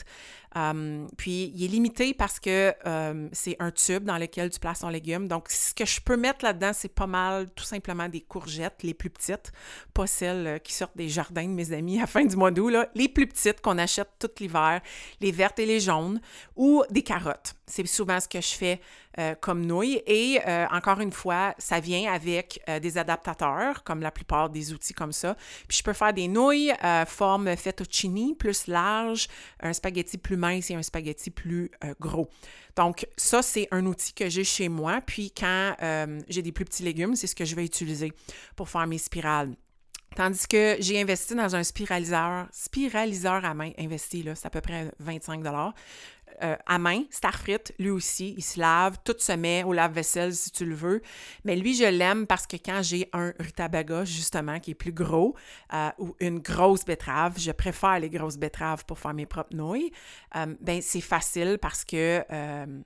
Um, 0.54 1.06
puis, 1.16 1.52
il 1.54 1.64
est 1.64 1.68
limité 1.68 2.12
parce 2.14 2.38
que 2.38 2.74
um, 2.84 3.28
c'est 3.32 3.56
un 3.58 3.70
tube 3.70 4.04
dans 4.04 4.18
lequel 4.18 4.50
tu 4.50 4.60
places 4.60 4.80
ton 4.80 4.88
légume. 4.88 5.28
Donc, 5.28 5.48
ce 5.48 5.72
que 5.72 5.86
je 5.86 6.00
peux 6.00 6.16
mettre 6.16 6.44
là-dedans, 6.44 6.72
c'est 6.74 6.92
pas 6.92 7.06
mal 7.06 7.48
tout 7.54 7.64
simplement 7.64 8.08
des 8.08 8.20
courgettes, 8.20 8.82
les 8.82 8.94
plus 8.94 9.10
petites, 9.10 9.52
pas 9.94 10.06
celles 10.06 10.46
euh, 10.46 10.58
qui 10.58 10.74
sortent 10.74 10.96
des 10.96 11.08
jardins 11.08 11.44
de 11.44 11.54
mes 11.54 11.72
amis 11.72 11.98
à 11.98 12.02
la 12.02 12.06
fin 12.06 12.24
du 12.24 12.36
mois 12.36 12.50
d'août, 12.50 12.74
les 12.94 13.08
plus 13.08 13.26
petites 13.26 13.60
qu'on 13.60 13.78
achète 13.78 14.10
tout 14.18 14.30
l'hiver, 14.40 14.80
les 15.20 15.32
vertes 15.32 15.58
et 15.58 15.66
les 15.66 15.80
jaunes, 15.80 16.20
ou 16.56 16.82
des 16.90 17.02
carottes. 17.02 17.54
C'est 17.66 17.86
souvent 17.86 18.20
ce 18.20 18.28
que 18.28 18.40
je 18.40 18.54
fais 18.54 18.80
euh, 19.18 19.34
comme 19.40 19.64
nouilles. 19.64 20.02
Et 20.06 20.38
euh, 20.46 20.66
encore 20.70 21.00
une 21.00 21.12
fois, 21.12 21.54
ça 21.58 21.80
vient 21.80 22.12
avec 22.12 22.60
des 22.82 22.98
adaptateurs, 22.98 23.82
comme 23.84 24.00
la 24.00 24.10
plupart 24.10 24.50
des 24.50 24.72
outils 24.72 24.92
comme 24.92 25.12
ça. 25.12 25.36
Puis 25.68 25.78
je 25.78 25.82
peux 25.82 25.92
faire 25.92 26.12
des 26.12 26.28
nouilles 26.28 26.72
forme 27.06 27.56
fettuccini, 27.56 28.34
plus 28.34 28.66
large, 28.66 29.28
un 29.60 29.72
spaghetti 29.72 30.18
plus 30.18 30.36
mince 30.42 30.70
et 30.70 30.74
un 30.74 30.83
spaghetti 30.83 31.31
plus 31.31 31.70
euh, 31.85 31.94
gros. 32.00 32.28
Donc, 32.76 33.07
ça, 33.16 33.42
c'est 33.42 33.68
un 33.70 33.87
outil 33.87 34.12
que 34.12 34.28
j'ai 34.28 34.44
chez 34.44 34.68
moi. 34.68 35.00
Puis, 35.07 35.31
quand 35.31 35.76
euh, 35.83 36.20
j'ai 36.28 36.42
des 36.42 36.52
plus 36.52 36.64
petits 36.64 36.83
légumes, 36.83 37.14
c'est 37.14 37.28
ce 37.28 37.35
que 37.35 37.44
je 37.44 37.55
vais 37.55 37.64
utiliser 37.64 38.12
pour 38.57 38.68
faire 38.68 38.87
mes 38.87 38.98
spirales. 38.98 39.55
Tandis 40.16 40.46
que 40.46 40.76
j'ai 40.78 41.00
investi 41.00 41.35
dans 41.35 41.57
un 41.57 41.62
spiraliseur, 41.62 42.46
spiraliseur 42.52 43.44
à 43.44 43.55
main 43.55 43.70
investi, 43.78 44.22
là, 44.22 44.35
c'est 44.35 44.46
à 44.46 44.50
peu 44.50 44.61
près 44.61 44.90
25 44.98 45.42
euh, 46.42 46.57
à 46.66 46.79
main, 46.79 47.05
Starfrit, 47.11 47.59
lui 47.79 47.90
aussi, 47.90 48.35
il 48.37 48.42
se 48.42 48.59
lave, 48.59 48.99
tout 49.05 49.14
se 49.18 49.33
met 49.33 49.64
au 49.64 49.73
lave-vaisselle 49.73 50.35
si 50.35 50.51
tu 50.51 50.64
le 50.64 50.75
veux. 50.75 51.03
Mais 51.45 51.57
lui, 51.57 51.75
je 51.75 51.85
l'aime 51.85 52.27
parce 52.27 52.47
que 52.47 52.57
quand 52.57 52.81
j'ai 52.83 53.09
un 53.12 53.33
rutabaga, 53.38 54.05
justement, 54.05 54.59
qui 54.61 54.73
est 54.73 54.75
plus 54.75 54.92
gros, 54.92 55.35
euh, 55.73 55.90
ou 55.99 56.14
une 56.21 56.38
grosse 56.40 56.85
betterave, 56.85 57.38
je 57.38 57.53
préfère 57.53 57.99
les 58.01 58.11
grosses 58.11 58.37
betteraves 58.37 58.85
pour 58.85 58.99
faire 58.99 59.14
mes 59.14 59.27
propres 59.27 59.55
nouilles, 59.55 59.92
euh, 60.37 60.55
ben 60.61 60.81
c'est 60.81 61.01
facile 61.01 61.59
parce 61.61 61.85
que 61.85 62.25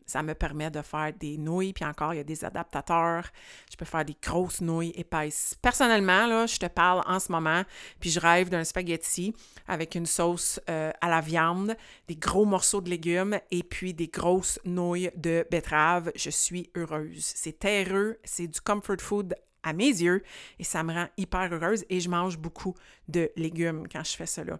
ça 0.06 0.22
me 0.22 0.34
permet 0.34 0.70
de 0.70 0.82
faire 0.82 1.12
des 1.18 1.38
nouilles, 1.38 1.72
puis 1.72 1.84
encore, 1.84 2.14
il 2.14 2.18
y 2.18 2.20
a 2.20 2.24
des 2.24 2.44
adaptateurs. 2.44 3.24
Je 3.70 3.76
peux 3.76 3.84
faire 3.84 4.04
des 4.04 4.16
grosses 4.22 4.60
nouilles 4.60 4.92
épaisses. 4.96 5.54
Personnellement, 5.60 6.26
là, 6.26 6.46
je 6.46 6.58
te 6.58 6.66
parle 6.66 7.02
en 7.06 7.18
ce 7.18 7.30
moment, 7.30 7.62
puis 8.00 8.10
je 8.10 8.20
rêve 8.20 8.48
d'un 8.48 8.64
spaghetti 8.64 9.34
avec 9.68 9.94
une 9.94 10.06
sauce 10.06 10.60
à 10.66 11.08
la 11.08 11.20
viande, 11.20 11.76
des 12.08 12.16
gros 12.16 12.44
morceaux 12.44 12.80
de 12.80 12.90
légumes 12.90 13.35
et 13.50 13.62
puis 13.62 13.94
des 13.94 14.08
grosses 14.08 14.58
nouilles 14.64 15.10
de 15.16 15.46
betterave. 15.50 16.12
Je 16.14 16.30
suis 16.30 16.70
heureuse. 16.76 17.32
C'est 17.34 17.58
terreux, 17.58 18.18
c'est 18.24 18.46
du 18.46 18.60
comfort 18.60 19.00
food 19.00 19.34
à 19.62 19.72
mes 19.72 19.88
yeux 19.88 20.22
et 20.58 20.64
ça 20.64 20.82
me 20.82 20.92
rend 20.92 21.08
hyper 21.16 21.52
heureuse 21.52 21.84
et 21.90 22.00
je 22.00 22.08
mange 22.08 22.38
beaucoup 22.38 22.74
de 23.08 23.30
légumes 23.36 23.86
quand 23.90 24.04
je 24.04 24.16
fais 24.16 24.26
cela. 24.26 24.58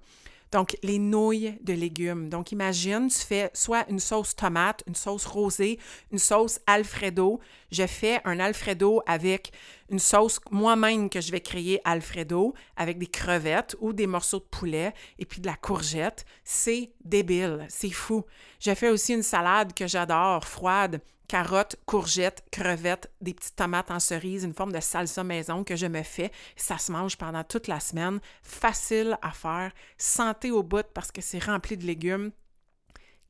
Donc, 0.52 0.76
les 0.82 0.98
nouilles 0.98 1.58
de 1.62 1.72
légumes. 1.72 2.28
Donc, 2.28 2.52
imagine, 2.52 3.08
tu 3.08 3.18
fais 3.18 3.50
soit 3.52 3.88
une 3.90 3.98
sauce 3.98 4.34
tomate, 4.34 4.84
une 4.86 4.94
sauce 4.94 5.26
rosée, 5.26 5.78
une 6.12 6.18
sauce 6.18 6.60
Alfredo. 6.66 7.40
Je 7.70 7.86
fais 7.86 8.20
un 8.24 8.40
Alfredo 8.40 9.02
avec 9.06 9.52
une 9.90 9.98
sauce 9.98 10.40
moi-même 10.50 11.10
que 11.10 11.20
je 11.20 11.32
vais 11.32 11.40
créer 11.40 11.80
Alfredo 11.84 12.54
avec 12.76 12.98
des 12.98 13.06
crevettes 13.06 13.76
ou 13.80 13.92
des 13.92 14.06
morceaux 14.06 14.38
de 14.38 14.44
poulet 14.44 14.94
et 15.18 15.26
puis 15.26 15.40
de 15.40 15.46
la 15.46 15.56
courgette. 15.56 16.24
C'est 16.44 16.92
débile, 17.04 17.66
c'est 17.68 17.90
fou. 17.90 18.24
Je 18.60 18.74
fais 18.74 18.90
aussi 18.90 19.14
une 19.14 19.22
salade 19.22 19.72
que 19.74 19.86
j'adore, 19.86 20.44
froide, 20.44 21.00
carottes, 21.28 21.76
courgettes, 21.86 22.44
crevettes, 22.50 23.10
des 23.20 23.34
petites 23.34 23.56
tomates 23.56 23.90
en 23.90 24.00
cerise, 24.00 24.44
une 24.44 24.54
forme 24.54 24.72
de 24.72 24.80
salsa 24.80 25.24
maison 25.24 25.64
que 25.64 25.76
je 25.76 25.86
me 25.86 26.02
fais. 26.02 26.30
Ça 26.56 26.78
se 26.78 26.92
mange 26.92 27.16
pendant 27.16 27.44
toute 27.44 27.68
la 27.68 27.80
semaine. 27.80 28.20
Facile 28.42 29.18
à 29.22 29.32
faire, 29.32 29.72
santé 29.98 30.50
au 30.50 30.62
bout 30.62 30.86
parce 30.94 31.12
que 31.12 31.20
c'est 31.20 31.42
rempli 31.42 31.76
de 31.76 31.86
légumes. 31.86 32.30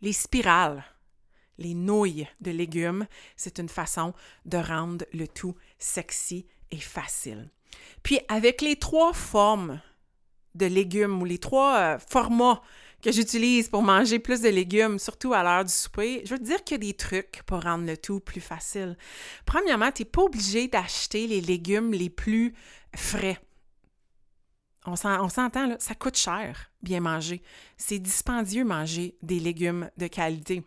Les 0.02 0.12
spirales, 0.12 0.84
les 1.58 1.74
nouilles 1.74 2.28
de 2.40 2.50
légumes, 2.50 3.06
c'est 3.36 3.58
une 3.58 3.68
façon 3.68 4.14
de 4.44 4.58
rendre 4.58 5.04
le 5.12 5.26
tout 5.26 5.54
sexy 5.78 6.46
et 6.70 6.78
facile. 6.78 7.50
Puis 8.02 8.20
avec 8.28 8.60
les 8.60 8.76
trois 8.76 9.12
formes 9.12 9.80
de 10.54 10.66
légumes 10.66 11.20
ou 11.20 11.24
les 11.24 11.38
trois 11.38 11.76
euh, 11.76 11.98
formats 11.98 12.62
que 13.02 13.12
j'utilise 13.12 13.68
pour 13.68 13.82
manger 13.82 14.18
plus 14.18 14.40
de 14.40 14.48
légumes, 14.48 14.98
surtout 14.98 15.34
à 15.34 15.42
l'heure 15.42 15.64
du 15.64 15.72
souper, 15.72 16.22
je 16.24 16.34
veux 16.34 16.38
te 16.38 16.44
dire 16.44 16.64
qu'il 16.64 16.74
y 16.74 16.80
a 16.80 16.92
des 16.92 16.94
trucs 16.94 17.42
pour 17.44 17.62
rendre 17.62 17.86
le 17.86 17.96
tout 17.96 18.20
plus 18.20 18.40
facile. 18.40 18.96
Premièrement, 19.44 19.92
tu 19.92 20.02
n'es 20.02 20.08
pas 20.08 20.22
obligé 20.22 20.66
d'acheter 20.66 21.26
les 21.26 21.40
légumes 21.40 21.92
les 21.92 22.10
plus 22.10 22.54
frais. 22.94 23.38
On 24.86 24.96
s'entend, 24.96 25.76
ça 25.78 25.94
coûte 25.96 26.16
cher, 26.16 26.70
bien 26.80 27.00
manger. 27.00 27.42
C'est 27.76 27.98
dispendieux 27.98 28.64
manger 28.64 29.16
des 29.20 29.40
légumes 29.40 29.90
de 29.96 30.06
qualité. 30.06 30.62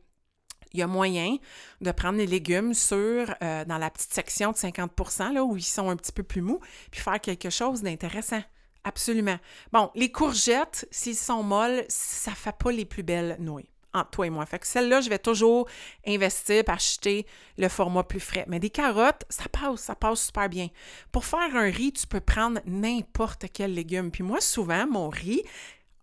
Il 0.73 0.79
y 0.79 0.83
a 0.83 0.87
moyen 0.87 1.37
de 1.81 1.91
prendre 1.91 2.17
les 2.17 2.27
légumes 2.27 2.73
sur, 2.73 3.33
euh, 3.41 3.65
dans 3.65 3.77
la 3.77 3.89
petite 3.89 4.13
section 4.13 4.51
de 4.51 4.57
50 4.57 4.91
là, 5.33 5.43
où 5.43 5.57
ils 5.57 5.63
sont 5.63 5.89
un 5.89 5.95
petit 5.95 6.11
peu 6.11 6.23
plus 6.23 6.41
mous, 6.41 6.59
puis 6.91 7.01
faire 7.01 7.19
quelque 7.19 7.49
chose 7.49 7.81
d'intéressant. 7.81 8.41
Absolument. 8.83 9.37
Bon, 9.73 9.91
les 9.95 10.11
courgettes, 10.11 10.87
s'ils 10.89 11.15
sont 11.15 11.43
molles, 11.43 11.83
ça 11.89 12.31
ne 12.31 12.35
fait 12.35 12.55
pas 12.57 12.71
les 12.71 12.85
plus 12.85 13.03
belles 13.03 13.35
nouilles 13.39 13.69
entre 13.93 14.11
toi 14.11 14.27
et 14.27 14.29
moi. 14.29 14.45
Fait 14.45 14.59
que 14.59 14.67
celle-là, 14.67 15.01
je 15.01 15.09
vais 15.09 15.19
toujours 15.19 15.67
investir 16.05 16.63
acheter 16.67 17.25
le 17.57 17.67
format 17.69 18.03
plus 18.03 18.19
frais. 18.19 18.45
Mais 18.47 18.59
des 18.59 18.69
carottes, 18.69 19.25
ça 19.29 19.45
passe, 19.49 19.81
ça 19.81 19.95
passe 19.95 20.27
super 20.27 20.49
bien. 20.49 20.67
Pour 21.11 21.25
faire 21.25 21.55
un 21.55 21.69
riz, 21.69 21.93
tu 21.93 22.07
peux 22.07 22.19
prendre 22.19 22.59
n'importe 22.65 23.45
quel 23.53 23.73
légume. 23.73 24.11
Puis 24.11 24.23
moi, 24.23 24.41
souvent, 24.41 24.85
mon 24.87 25.09
riz, 25.09 25.43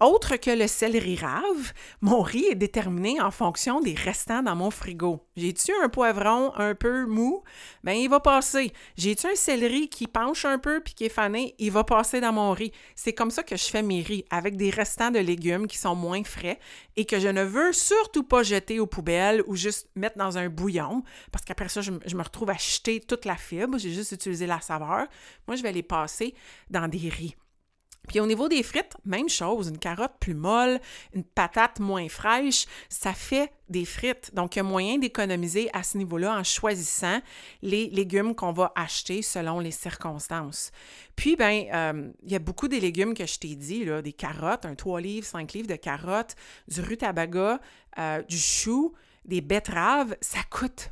autre 0.01 0.37
que 0.37 0.51
le 0.51 0.67
céleri 0.67 1.17
rave, 1.17 1.73
mon 2.01 2.21
riz 2.21 2.47
est 2.47 2.55
déterminé 2.55 3.21
en 3.21 3.31
fonction 3.31 3.81
des 3.81 3.95
restants 3.95 4.43
dans 4.43 4.55
mon 4.55 4.71
frigo. 4.71 5.27
J'ai-tu 5.37 5.73
un 5.83 5.89
poivron 5.89 6.53
un 6.57 6.75
peu 6.75 7.07
mou? 7.07 7.43
Bien, 7.83 7.95
il 7.95 8.09
va 8.09 8.21
passer. 8.21 8.73
J'ai-tu 8.97 9.27
un 9.27 9.35
céleri 9.35 9.89
qui 9.89 10.07
penche 10.07 10.45
un 10.45 10.59
peu 10.59 10.81
puis 10.81 10.95
qui 10.95 11.05
est 11.05 11.09
fané? 11.09 11.55
Il 11.59 11.73
va 11.73 11.85
passer 11.85 12.21
dans 12.21 12.33
mon 12.33 12.53
riz. 12.53 12.73
C'est 12.95 13.13
comme 13.15 13.31
ça 13.31 13.43
que 13.43 13.57
je 13.57 13.65
fais 13.65 13.83
mes 13.83 14.03
riz, 14.03 14.25
avec 14.31 14.57
des 14.57 14.71
restants 14.71 15.11
de 15.11 15.19
légumes 15.19 15.67
qui 15.67 15.79
sont 15.79 15.95
moins 15.95 16.25
frais 16.25 16.59
et 16.97 17.05
que 17.05 17.19
je 17.19 17.29
ne 17.29 17.43
veux 17.43 17.73
surtout 17.73 18.23
pas 18.23 18.43
jeter 18.43 18.81
aux 18.81 18.87
poubelles 18.87 19.43
ou 19.47 19.57
juste 19.57 19.89
mettre 19.95 20.19
dans 20.19 20.39
un 20.39 20.49
bouillon, 20.49 21.03
parce 21.33 21.45
qu'après 21.45 21.69
ça, 21.69 21.81
je, 21.81 21.93
je 22.05 22.17
me 22.17 22.23
retrouve 22.23 22.51
à 22.51 22.57
jeter 22.59 23.01
toute 23.01 23.25
la 23.25 23.37
fibre. 23.37 23.79
J'ai 23.79 23.93
juste 23.93 24.13
utilisé 24.13 24.47
la 24.47 24.61
saveur. 24.61 25.07
Moi, 25.47 25.57
je 25.57 25.63
vais 25.63 25.73
les 25.73 25.83
passer 25.83 26.35
dans 26.71 26.89
des 26.89 27.09
riz. 27.09 27.37
Puis 28.07 28.21
au 28.21 28.27
niveau 28.27 28.49
des 28.49 28.63
frites, 28.63 28.97
même 29.05 29.29
chose, 29.29 29.69
une 29.69 29.79
carotte 29.79 30.15
plus 30.21 30.35
molle, 30.35 30.81
une 31.15 31.25
patate 31.25 31.81
moins 31.81 32.09
fraîche, 32.09 32.67
ça 32.89 33.13
fait 33.13 33.53
des 33.69 33.85
frites. 33.85 34.33
Donc, 34.35 34.57
il 34.57 34.59
y 34.59 34.61
a 34.61 34.63
moyen 34.63 34.99
d'économiser 34.99 35.69
à 35.73 35.83
ce 35.83 35.99
niveau-là 35.99 36.39
en 36.39 36.45
choisissant 36.45 37.21
les 37.63 37.89
légumes 37.91 38.35
qu'on 38.35 38.53
va 38.53 38.73
acheter 38.77 39.23
selon 39.23 39.61
les 39.61 39.73
circonstances. 39.73 40.71
Puis, 41.17 41.37
ben, 41.37 41.65
euh, 41.73 42.13
il 42.23 42.31
y 42.31 42.37
a 42.37 42.39
beaucoup 42.39 42.69
des 42.69 42.81
légumes 42.81 43.15
que 43.15 43.27
je 43.27 43.39
t'ai 43.39 43.57
dit, 43.57 43.85
là, 43.85 44.03
des 44.03 44.13
carottes, 44.13 44.67
un 44.67 44.75
3 44.75 45.01
livres, 45.01 45.27
5 45.27 45.53
livres 45.53 45.69
de 45.69 45.77
carottes, 45.77 46.37
du 46.69 46.81
rutabaga, 46.81 47.61
euh, 47.99 48.23
du 48.23 48.39
chou, 48.39 48.93
des 49.25 49.41
betteraves, 49.41 50.17
ça 50.21 50.39
coûte 50.51 50.91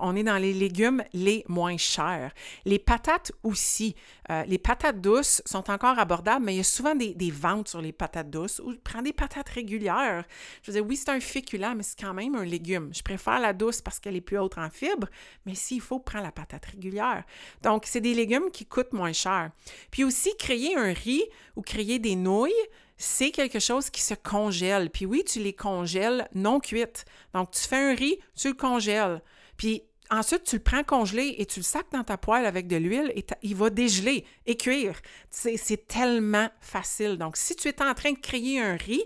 On 0.00 0.16
est 0.16 0.22
dans 0.22 0.38
les 0.38 0.52
légumes 0.52 1.02
les 1.12 1.44
moins 1.48 1.76
chers. 1.76 2.32
Les 2.64 2.78
patates 2.78 3.32
aussi. 3.42 3.94
Euh, 4.30 4.42
les 4.44 4.58
patates 4.58 5.00
douces 5.00 5.42
sont 5.44 5.70
encore 5.70 5.98
abordables, 5.98 6.44
mais 6.44 6.54
il 6.54 6.56
y 6.58 6.60
a 6.60 6.64
souvent 6.64 6.94
des, 6.94 7.30
ventes 7.30 7.68
sur 7.68 7.82
les 7.82 7.92
patates 7.92 8.30
douces. 8.30 8.60
Ou 8.60 8.74
prends 8.82 9.02
des 9.02 9.12
patates 9.12 9.48
régulières. 9.50 10.24
Je 10.62 10.70
veux 10.70 10.78
dire, 10.78 10.86
oui, 10.88 10.96
c'est 10.96 11.10
un 11.10 11.20
féculent, 11.20 11.74
mais 11.76 11.82
c'est 11.82 12.00
quand 12.00 12.14
même 12.14 12.34
un 12.34 12.44
légume. 12.44 12.90
Je 12.94 13.02
préfère 13.02 13.38
la 13.38 13.52
douce 13.52 13.82
parce 13.82 14.00
qu'elle 14.00 14.16
est 14.16 14.22
plus 14.22 14.38
haute 14.38 14.56
en 14.56 14.70
fibres, 14.70 15.08
mais 15.44 15.54
s'il 15.54 15.80
faut, 15.80 15.98
prends 15.98 16.20
la 16.20 16.32
patate 16.32 16.64
régulière. 16.64 17.24
Donc, 17.62 17.84
c'est 17.86 18.00
des 18.00 18.14
légumes 18.14 18.50
qui 18.50 18.64
coûtent 18.64 18.92
moins 18.92 19.12
cher. 19.12 19.50
Puis 19.90 20.04
aussi, 20.04 20.34
créer 20.38 20.76
un 20.76 20.92
riz 20.92 21.24
ou 21.56 21.62
créer 21.62 21.98
des 21.98 22.16
nouilles, 22.16 22.52
c'est 22.96 23.30
quelque 23.30 23.58
chose 23.58 23.90
qui 23.90 24.02
se 24.02 24.14
congèle. 24.14 24.90
Puis 24.90 25.04
oui, 25.04 25.24
tu 25.24 25.40
les 25.40 25.52
congèles 25.52 26.28
non 26.34 26.60
cuites. 26.60 27.04
Donc, 27.34 27.50
tu 27.50 27.60
fais 27.60 27.92
un 27.92 27.94
riz, 27.94 28.18
tu 28.36 28.48
le 28.48 28.54
congèles. 28.54 29.20
Puis 29.56 29.82
ensuite, 30.10 30.44
tu 30.44 30.56
le 30.56 30.62
prends 30.62 30.84
congelé 30.84 31.36
et 31.38 31.46
tu 31.46 31.60
le 31.60 31.64
sacs 31.64 31.90
dans 31.92 32.04
ta 32.04 32.16
poêle 32.16 32.46
avec 32.46 32.66
de 32.66 32.76
l'huile 32.76 33.12
et 33.14 33.24
il 33.42 33.56
va 33.56 33.70
dégeler 33.70 34.24
et 34.46 34.56
cuire. 34.56 35.00
C'est 35.30 35.86
tellement 35.86 36.48
facile. 36.60 37.16
Donc, 37.18 37.36
si 37.36 37.56
tu 37.56 37.68
es 37.68 37.82
en 37.82 37.94
train 37.94 38.12
de 38.12 38.18
créer 38.18 38.60
un 38.60 38.76
riz, 38.76 39.04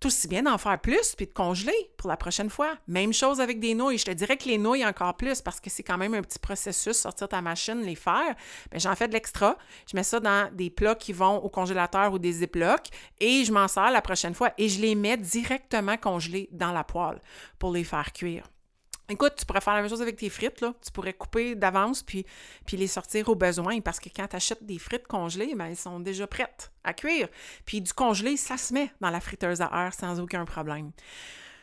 tout 0.00 0.08
aussi 0.08 0.28
bien 0.28 0.42
d'en 0.42 0.58
faire 0.58 0.78
plus 0.80 1.14
puis 1.16 1.26
de 1.26 1.32
congeler 1.32 1.90
pour 1.96 2.08
la 2.08 2.16
prochaine 2.16 2.50
fois. 2.50 2.76
Même 2.86 3.12
chose 3.12 3.40
avec 3.40 3.60
des 3.60 3.74
nouilles. 3.74 3.98
Je 3.98 4.04
te 4.04 4.10
dirais 4.10 4.36
que 4.36 4.48
les 4.48 4.58
nouilles 4.58 4.84
encore 4.84 5.16
plus 5.16 5.40
parce 5.40 5.60
que 5.60 5.70
c'est 5.70 5.82
quand 5.82 5.98
même 5.98 6.14
un 6.14 6.22
petit 6.22 6.38
processus, 6.38 6.96
sortir 6.96 7.28
ta 7.28 7.40
machine, 7.40 7.80
les 7.82 7.94
faire. 7.94 8.34
Mais 8.72 8.78
j'en 8.78 8.94
fais 8.94 9.08
de 9.08 9.12
l'extra. 9.12 9.56
Je 9.90 9.96
mets 9.96 10.02
ça 10.02 10.20
dans 10.20 10.52
des 10.54 10.70
plats 10.70 10.94
qui 10.94 11.12
vont 11.12 11.38
au 11.38 11.48
congélateur 11.48 12.12
ou 12.12 12.18
des 12.18 12.32
ziplocs 12.32 12.88
et 13.20 13.44
je 13.44 13.52
m'en 13.52 13.68
sers 13.68 13.90
la 13.90 14.02
prochaine 14.02 14.34
fois 14.34 14.52
et 14.58 14.68
je 14.68 14.80
les 14.80 14.94
mets 14.94 15.16
directement 15.16 15.96
congelés 15.96 16.48
dans 16.52 16.72
la 16.72 16.84
poêle 16.84 17.20
pour 17.58 17.72
les 17.72 17.84
faire 17.84 18.12
cuire. 18.12 18.44
Écoute, 19.08 19.34
tu 19.38 19.46
pourrais 19.46 19.60
faire 19.60 19.74
la 19.74 19.82
même 19.82 19.90
chose 19.90 20.02
avec 20.02 20.16
tes 20.16 20.28
frites, 20.28 20.60
là. 20.60 20.74
Tu 20.84 20.90
pourrais 20.90 21.12
couper 21.12 21.54
d'avance 21.54 22.02
puis, 22.02 22.26
puis 22.64 22.76
les 22.76 22.88
sortir 22.88 23.28
au 23.28 23.36
besoin 23.36 23.80
parce 23.80 24.00
que 24.00 24.08
quand 24.14 24.26
tu 24.26 24.36
achètes 24.36 24.64
des 24.64 24.78
frites 24.78 25.06
congelées, 25.06 25.54
ben, 25.54 25.66
elles 25.66 25.76
sont 25.76 26.00
déjà 26.00 26.26
prêtes 26.26 26.72
à 26.82 26.92
cuire. 26.92 27.28
Puis 27.64 27.80
du 27.80 27.92
congelé, 27.92 28.36
ça 28.36 28.56
se 28.56 28.74
met 28.74 28.90
dans 29.00 29.10
la 29.10 29.20
friteuse 29.20 29.60
à 29.60 29.70
air 29.72 29.94
sans 29.94 30.18
aucun 30.18 30.44
problème. 30.44 30.90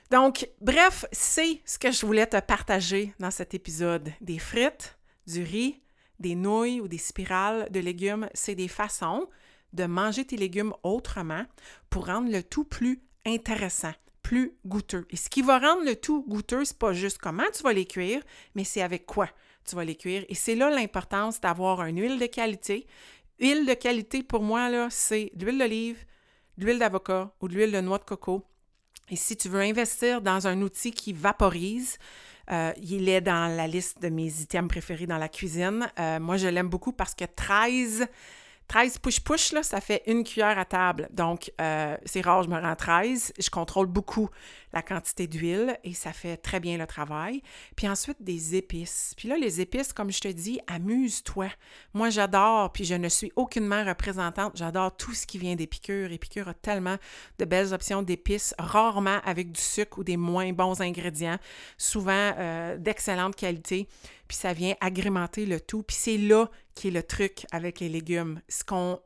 Donc, 0.10 0.48
bref, 0.62 1.06
c'est 1.12 1.62
ce 1.66 1.78
que 1.78 1.92
je 1.92 2.06
voulais 2.06 2.28
te 2.28 2.40
partager 2.40 3.14
dans 3.20 3.32
cet 3.32 3.54
épisode. 3.54 4.12
Des 4.22 4.40
frites, 4.40 4.98
du 5.28 5.44
riz, 5.44 5.82
des 6.20 6.36
nouilles 6.36 6.80
ou 6.80 6.88
des 6.88 6.98
spirales 6.98 7.68
de 7.72 7.80
légumes, 7.80 8.30
c'est 8.34 8.56
des 8.56 8.68
façons 8.68 9.28
de 9.74 9.86
manger 9.86 10.24
tes 10.24 10.38
légumes 10.38 10.74
autrement 10.84 11.46
pour 11.90 12.06
rendre 12.06 12.32
le 12.32 12.44
tout 12.44 12.64
plus 12.64 13.02
intéressant 13.26 13.94
goûteux. 14.66 15.06
Et 15.10 15.16
ce 15.16 15.30
qui 15.30 15.42
va 15.42 15.60
rendre 15.60 15.84
le 15.86 15.96
tout 15.96 16.24
goûteux, 16.28 16.66
c'est 16.66 16.78
pas 16.78 16.94
juste 16.94 17.18
comment 17.18 17.44
tu 17.56 17.64
vas 17.64 17.74
les 17.74 17.86
cuire, 17.86 18.22
mais 18.56 18.64
c'est 18.64 18.82
avec 18.82 19.06
quoi 19.06 19.30
tu 19.66 19.76
vas 19.76 19.86
les 19.86 19.96
cuire. 19.96 20.26
Et 20.30 20.36
c'est 20.36 20.56
là 20.56 20.70
l'importance 20.70 21.40
d'avoir 21.40 21.84
une 21.86 22.00
huile 22.00 22.20
de 22.20 22.26
qualité. 22.26 22.86
Huile 23.40 23.66
de 23.66 23.74
qualité, 23.74 24.24
pour 24.24 24.44
moi, 24.44 24.70
là, 24.70 24.88
c'est 24.90 25.32
de 25.36 25.46
l'huile 25.46 25.60
d'olive, 25.60 26.06
de 26.58 26.66
l'huile 26.66 26.80
d'avocat 26.80 27.34
ou 27.42 27.48
de 27.48 27.56
l'huile 27.56 27.72
de 27.72 27.82
noix 27.82 27.98
de 27.98 28.04
coco. 28.04 28.44
Et 29.10 29.16
si 29.16 29.36
tu 29.36 29.50
veux 29.50 29.62
investir 29.62 30.22
dans 30.22 30.48
un 30.48 30.62
outil 30.62 30.92
qui 30.92 31.14
vaporise, 31.14 31.98
euh, 32.52 32.74
il 32.82 33.10
est 33.10 33.22
dans 33.22 33.56
la 33.56 33.68
liste 33.68 34.02
de 34.02 34.10
mes 34.10 34.42
items 34.42 34.68
préférés 34.68 35.08
dans 35.08 35.18
la 35.18 35.30
cuisine. 35.30 35.90
Euh, 36.00 36.20
moi, 36.20 36.38
je 36.38 36.48
l'aime 36.48 36.70
beaucoup 36.70 36.92
parce 36.92 37.16
que 37.16 37.26
13 37.26 38.08
13 38.68 39.00
push-push, 39.00 39.54
ça 39.62 39.82
fait 39.82 40.04
une 40.08 40.24
cuillère 40.24 40.58
à 40.58 40.66
table. 40.66 41.10
Donc, 41.12 41.52
euh, 41.62 41.96
c'est 42.06 42.22
rare, 42.22 42.44
je 42.44 42.50
me 42.50 42.60
rends 42.60 42.76
13. 42.76 43.34
Je 43.40 43.50
contrôle 43.50 43.88
beaucoup 43.88 44.30
la 44.74 44.82
quantité 44.82 45.28
d'huile 45.28 45.78
et 45.84 45.94
ça 45.94 46.12
fait 46.12 46.38
très 46.38 46.60
bien 46.60 46.78
le 46.78 46.88
travail. 46.88 47.42
Puis 47.76 47.88
ensuite, 47.88 48.18
des 48.22 48.56
épices. 48.56 49.14
Puis 49.16 49.28
là, 49.28 49.38
les 49.38 49.62
épices, 49.62 49.94
comme 49.94 50.12
je 50.12 50.20
te 50.20 50.28
dis, 50.28 50.60
amuse-toi. 50.68 51.48
Moi, 51.94 52.10
j'adore, 52.10 52.72
puis 52.74 52.84
je 52.84 52.96
ne 52.96 53.08
suis 53.08 53.32
aucunement 53.36 53.86
représentante, 53.86 54.54
j'adore 54.56 54.96
tout 54.98 55.14
ce 55.14 55.28
qui 55.28 55.38
vient 55.38 55.56
d'Épicure. 55.56 56.12
Épicure 56.12 56.48
a 56.48 56.54
tellement 56.54 56.98
de 57.38 57.46
belles 57.46 57.74
options 57.74 58.02
d'épices, 58.02 58.56
rarement 58.58 59.20
avec 59.24 59.52
du 59.52 59.62
sucre 59.62 60.00
ou 60.00 60.04
des 60.04 60.18
moins 60.18 60.52
bons 60.54 60.82
ingrédients, 60.82 61.38
souvent 61.78 62.34
euh, 62.38 62.78
d'excellente 62.78 63.36
qualité. 63.36 63.88
Puis 64.28 64.38
ça 64.38 64.54
vient 64.54 64.74
agrémenter 64.82 65.46
le 65.46 65.62
tout. 65.62 65.84
Puis 65.84 65.96
c'est 66.00 66.18
là 66.18 66.50
qui 66.74 66.88
est 66.88 66.92
le 66.92 67.04
truc 67.04 67.46
avec 67.52 67.80
les 67.80 67.90
légumes. 67.90 68.42
Ce 68.50 68.64
qu'on 68.64 69.00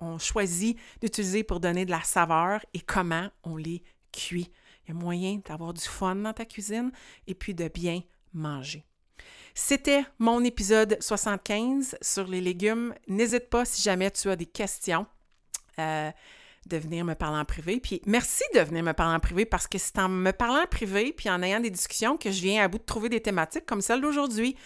on 0.00 0.18
choisit 0.18 0.78
d'utiliser 1.02 1.44
pour 1.44 1.60
donner 1.60 1.84
de 1.84 1.90
la 1.90 2.02
saveur 2.02 2.64
et 2.72 2.80
comment 2.80 3.28
on 3.44 3.56
les 3.56 3.82
cuit. 4.12 4.50
Moyen 4.94 5.40
d'avoir 5.44 5.72
du 5.72 5.82
fun 5.82 6.16
dans 6.16 6.32
ta 6.32 6.44
cuisine 6.44 6.90
et 7.26 7.34
puis 7.34 7.54
de 7.54 7.68
bien 7.68 8.02
manger. 8.32 8.84
C'était 9.54 10.04
mon 10.18 10.44
épisode 10.44 10.96
75 11.00 11.96
sur 12.00 12.26
les 12.26 12.40
légumes. 12.40 12.94
N'hésite 13.08 13.50
pas 13.50 13.64
si 13.64 13.82
jamais 13.82 14.10
tu 14.10 14.30
as 14.30 14.36
des 14.36 14.46
questions. 14.46 15.06
Euh, 15.78 16.10
de 16.66 16.76
venir 16.76 17.06
me 17.06 17.14
parler 17.14 17.38
en 17.38 17.44
privé. 17.44 17.80
Puis 17.80 18.02
merci 18.04 18.42
de 18.54 18.60
venir 18.60 18.82
me 18.82 18.92
parler 18.92 19.16
en 19.16 19.20
privé 19.20 19.46
parce 19.46 19.66
que 19.66 19.78
c'est 19.78 19.98
en 19.98 20.10
me 20.10 20.30
parlant 20.30 20.62
en 20.62 20.66
privé 20.66 21.12
puis 21.12 21.30
en 21.30 21.42
ayant 21.42 21.58
des 21.58 21.70
discussions 21.70 22.18
que 22.18 22.30
je 22.30 22.42
viens 22.42 22.62
à 22.62 22.68
bout 22.68 22.78
de 22.78 22.84
trouver 22.84 23.08
des 23.08 23.20
thématiques 23.20 23.64
comme 23.64 23.80
celle 23.80 24.02
d'aujourd'hui 24.02 24.56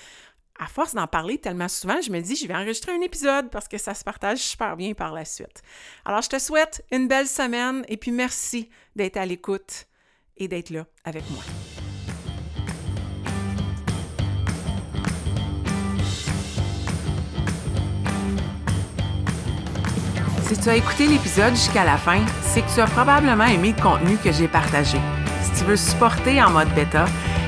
à 0.59 0.67
force 0.67 0.95
d'en 0.95 1.07
parler 1.07 1.39
tellement 1.39 1.69
souvent, 1.69 2.01
je 2.01 2.11
me 2.11 2.21
dis, 2.21 2.37
je 2.37 2.47
vais 2.47 2.55
enregistrer 2.55 2.93
un 2.93 3.01
épisode 3.01 3.51
parce 3.51 3.67
que 3.67 3.79
ça 3.79 3.93
se 3.95 4.05
partage 4.05 4.39
super 4.39 4.77
bien 4.77 4.95
par 4.95 5.13
la 5.13 5.25
suite. 5.25 5.63
Alors, 6.05 6.23
je 6.23 6.29
te 6.29 6.39
souhaite 6.39 6.85
une 6.93 7.09
belle 7.09 7.27
semaine 7.27 7.85
et 7.89 7.97
puis 7.97 8.13
merci 8.13 8.71
d'être 8.95 9.17
à 9.17 9.27
l'écoute 9.27 9.87
et 10.37 10.49
d'être 10.49 10.71
là 10.71 10.85
avec 11.05 11.25
moi. 11.31 11.43
Si 20.47 20.59
tu 20.59 20.69
as 20.69 20.77
écouté 20.77 21.07
l'épisode 21.07 21.55
jusqu'à 21.55 21.85
la 21.85 21.97
fin, 21.97 22.21
c'est 22.43 22.61
que 22.63 22.75
tu 22.75 22.81
as 22.81 22.87
probablement 22.87 23.47
aimé 23.47 23.75
le 23.77 23.83
contenu 23.83 24.17
que 24.19 24.31
j'ai 24.31 24.47
partagé. 24.47 24.99
Si 25.43 25.53
tu 25.59 25.65
veux 25.65 25.77
supporter 25.77 26.43
en 26.43 26.51
mode 26.51 26.73
bêta, 26.75 27.07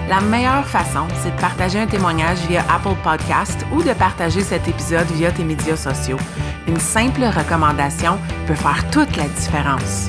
la 0.09 0.21
meilleure 0.21 0.67
façon, 0.67 1.07
c'est 1.23 1.35
de 1.35 1.41
partager 1.41 1.79
un 1.79 1.87
témoignage 1.87 2.39
via 2.49 2.65
Apple 2.73 2.97
Podcast 3.03 3.67
ou 3.73 3.83
de 3.83 3.93
partager 3.93 4.41
cet 4.41 4.67
épisode 4.67 5.07
via 5.13 5.31
tes 5.31 5.45
médias 5.45 5.77
sociaux. 5.77 6.19
Une 6.67 6.81
simple 6.81 7.25
recommandation 7.25 8.19
peut 8.47 8.55
faire 8.55 8.89
toute 8.91 9.17
la 9.17 9.29
différence. 9.29 10.09